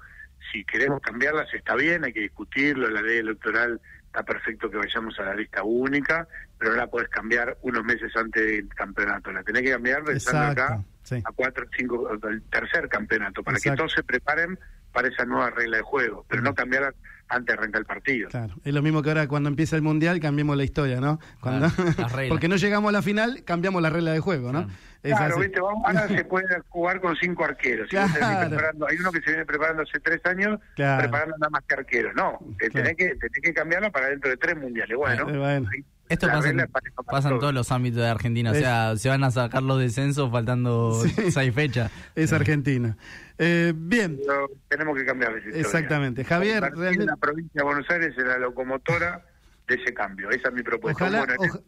si 0.52 0.66
queremos 0.66 1.02
cambiarlas, 1.02 1.54
está 1.54 1.76
bien, 1.76 2.04
hay 2.04 2.12
que 2.12 2.22
discutirlo, 2.22 2.90
la 2.90 3.02
ley 3.02 3.20
electoral 3.20 3.80
está 4.08 4.24
perfecto 4.24 4.70
que 4.70 4.78
vayamos 4.78 5.18
a 5.20 5.24
la 5.24 5.36
lista 5.36 5.64
única, 5.64 6.28
pero 6.64 6.76
no 6.76 6.82
la 6.82 6.88
puedes 6.88 7.10
cambiar 7.10 7.58
unos 7.62 7.84
meses 7.84 8.16
antes 8.16 8.42
del 8.42 8.70
campeonato, 8.70 9.34
la 9.34 9.44
tenés 9.44 9.64
que 9.64 9.72
cambiar 9.72 10.02
pensando 10.02 10.46
acá 10.46 10.82
a 11.12 11.32
cuatro, 11.34 11.66
cinco, 11.78 12.10
el 12.10 12.42
tercer 12.44 12.88
campeonato, 12.88 13.44
para 13.44 13.60
que 13.60 13.72
todos 13.72 13.92
se 13.92 14.02
preparen 14.02 14.58
para 14.94 15.10
esa 15.10 15.26
nueva 15.26 15.50
regla 15.50 15.78
de 15.78 15.84
juego, 15.84 16.26
pero 16.30 16.42
no 16.42 16.56
cambiar 16.56 16.96
antes 17.28 17.48
de 17.48 17.54
arrancar 17.54 17.82
el 17.82 17.86
partido. 17.86 18.30
Claro, 18.30 18.56
es 18.64 18.74
lo 18.74 18.82
mismo 18.82 19.02
que 19.02 19.10
ahora 19.10 19.28
cuando 19.28 19.50
empieza 19.50 19.76
el 19.76 19.82
Mundial 19.82 20.22
cambiemos 20.22 20.56
la 20.56 20.64
historia, 20.64 21.02
¿no? 21.02 21.20
Cuando... 21.42 21.68
Porque 22.30 22.48
no 22.48 22.56
llegamos 22.56 22.88
a 22.88 22.92
la 22.94 23.02
final, 23.02 23.44
cambiamos 23.44 23.82
la 23.82 23.90
regla 23.90 24.14
de 24.14 24.22
juego, 24.22 24.54
¿no? 24.54 24.70
Claro, 25.02 25.40
viste, 25.40 25.60
ahora 25.60 26.08
se 26.08 26.24
puede 26.24 26.48
jugar 26.70 27.02
con 27.02 27.14
cinco 27.18 27.44
arqueros. 27.44 27.90
hay 27.94 28.98
uno 28.98 29.12
que 29.12 29.20
se 29.20 29.32
viene 29.32 29.46
preparando 29.46 29.84
hace 29.84 30.00
tres 30.00 30.26
años, 30.26 30.62
preparando 30.76 31.36
nada 31.40 31.50
más 31.50 31.64
que 31.66 31.74
arqueros. 31.74 32.16
No, 32.16 32.40
tenés, 32.58 32.96
que, 32.96 33.16
tenés 33.16 33.42
que 33.42 33.54
cambiarlo 33.54 33.92
para 33.92 34.08
dentro 34.08 34.30
de 34.30 34.38
tres 34.38 34.56
mundiales. 34.56 34.98
Bueno, 34.98 35.26
bueno. 35.26 35.70
Esto 36.10 36.28
pasa, 36.28 37.30
en, 37.30 37.40
todos 37.40 37.54
los 37.54 37.72
ámbitos 37.72 38.02
de 38.02 38.08
Argentina. 38.08 38.52
O 38.52 38.54
sea, 38.54 38.96
se 38.98 39.10
van 39.10 39.24
a 39.24 39.32
sacar 39.32 39.64
los 39.64 39.80
descensos 39.80 40.32
faltando 40.32 41.02
seis 41.32 41.54
fechas. 41.54 41.92
Es 42.16 42.34
Argentina. 42.34 42.98
Eh, 43.38 43.74
bien. 43.76 44.20
tenemos 44.68 44.98
que 44.98 45.06
cambiar 45.06 45.34
Exactamente. 45.54 46.24
Javier, 46.24 46.62
realmente... 46.62 47.06
La 47.06 47.16
provincia 47.16 47.62
de 47.62 47.64
Buenos 47.64 47.90
Aires 47.90 48.14
es 48.18 48.24
la 48.24 48.38
locomotora 48.38 49.26
de 49.68 49.76
ese 49.76 49.94
cambio. 49.94 50.30
Esa 50.30 50.50
es 50.50 50.54
mi 50.54 50.64
propuesta. 50.64 51.10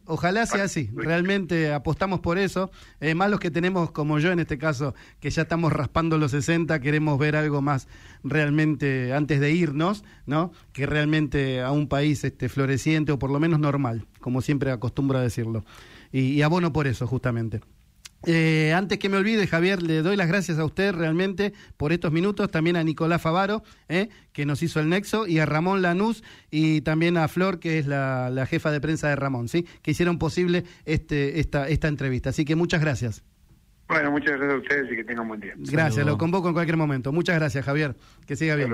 Ojalá, 0.06 0.46
sea 0.46 0.64
así. 0.64 0.90
Realmente 0.94 1.72
apostamos 1.72 2.20
por 2.20 2.38
eso. 2.38 2.70
Eh, 3.00 3.14
más 3.14 3.30
los 3.30 3.40
que 3.40 3.50
tenemos, 3.50 3.90
como 3.90 4.18
yo 4.18 4.32
en 4.32 4.38
este 4.38 4.58
caso, 4.58 4.94
que 5.20 5.30
ya 5.30 5.42
estamos 5.42 5.72
raspando 5.72 6.18
los 6.18 6.32
60, 6.32 6.78
queremos 6.80 7.18
ver 7.18 7.36
algo 7.36 7.62
más 7.62 7.88
realmente 8.22 9.12
antes 9.14 9.40
de 9.40 9.52
irnos, 9.52 10.04
¿no? 10.26 10.52
Que 10.72 10.86
realmente 10.86 11.62
a 11.62 11.70
un 11.70 11.88
país 11.88 12.22
este, 12.24 12.48
floreciente 12.48 13.12
o 13.12 13.18
por 13.18 13.30
lo 13.30 13.40
menos 13.40 13.60
normal, 13.60 14.06
como 14.20 14.42
siempre 14.42 14.70
acostumbro 14.70 15.18
a 15.18 15.22
decirlo. 15.22 15.64
y 16.12 16.40
abono 16.42 16.72
por 16.72 16.86
eso, 16.86 17.06
justamente. 17.06 17.60
Eh, 18.26 18.72
antes 18.74 18.98
que 18.98 19.08
me 19.08 19.16
olvide, 19.16 19.46
Javier, 19.46 19.82
le 19.82 20.02
doy 20.02 20.16
las 20.16 20.26
gracias 20.26 20.58
a 20.58 20.64
usted 20.64 20.92
realmente 20.92 21.52
por 21.76 21.92
estos 21.92 22.10
minutos, 22.10 22.50
también 22.50 22.76
a 22.76 22.82
Nicolás 22.82 23.22
Favaro, 23.22 23.62
eh, 23.88 24.08
que 24.32 24.44
nos 24.44 24.62
hizo 24.62 24.80
el 24.80 24.88
nexo, 24.88 25.28
y 25.28 25.38
a 25.38 25.46
Ramón 25.46 25.80
Lanús, 25.80 26.24
y 26.50 26.80
también 26.80 27.16
a 27.16 27.28
Flor, 27.28 27.60
que 27.60 27.78
es 27.78 27.86
la, 27.86 28.46
jefa 28.50 28.72
de 28.72 28.80
prensa 28.80 29.08
de 29.08 29.16
Ramón, 29.16 29.48
¿sí? 29.48 29.64
que 29.82 29.92
hicieron 29.92 30.18
posible 30.18 30.64
este, 30.84 31.38
esta, 31.38 31.68
esta 31.68 31.86
entrevista. 31.86 32.30
Así 32.30 32.44
que 32.44 32.56
muchas 32.56 32.80
gracias. 32.80 33.22
Bueno, 33.88 34.10
muchas 34.10 34.36
gracias 34.36 34.52
a 34.52 34.56
ustedes 34.56 34.92
y 34.92 34.96
que 34.96 35.04
tengan 35.04 35.28
buen 35.28 35.40
día. 35.40 35.54
Gracias, 35.56 36.04
lo 36.04 36.18
convoco 36.18 36.48
en 36.48 36.54
cualquier 36.54 36.76
momento. 36.76 37.12
Muchas 37.12 37.36
gracias, 37.36 37.64
Javier. 37.64 37.94
Que 38.26 38.34
siga 38.34 38.56
bien. 38.56 38.72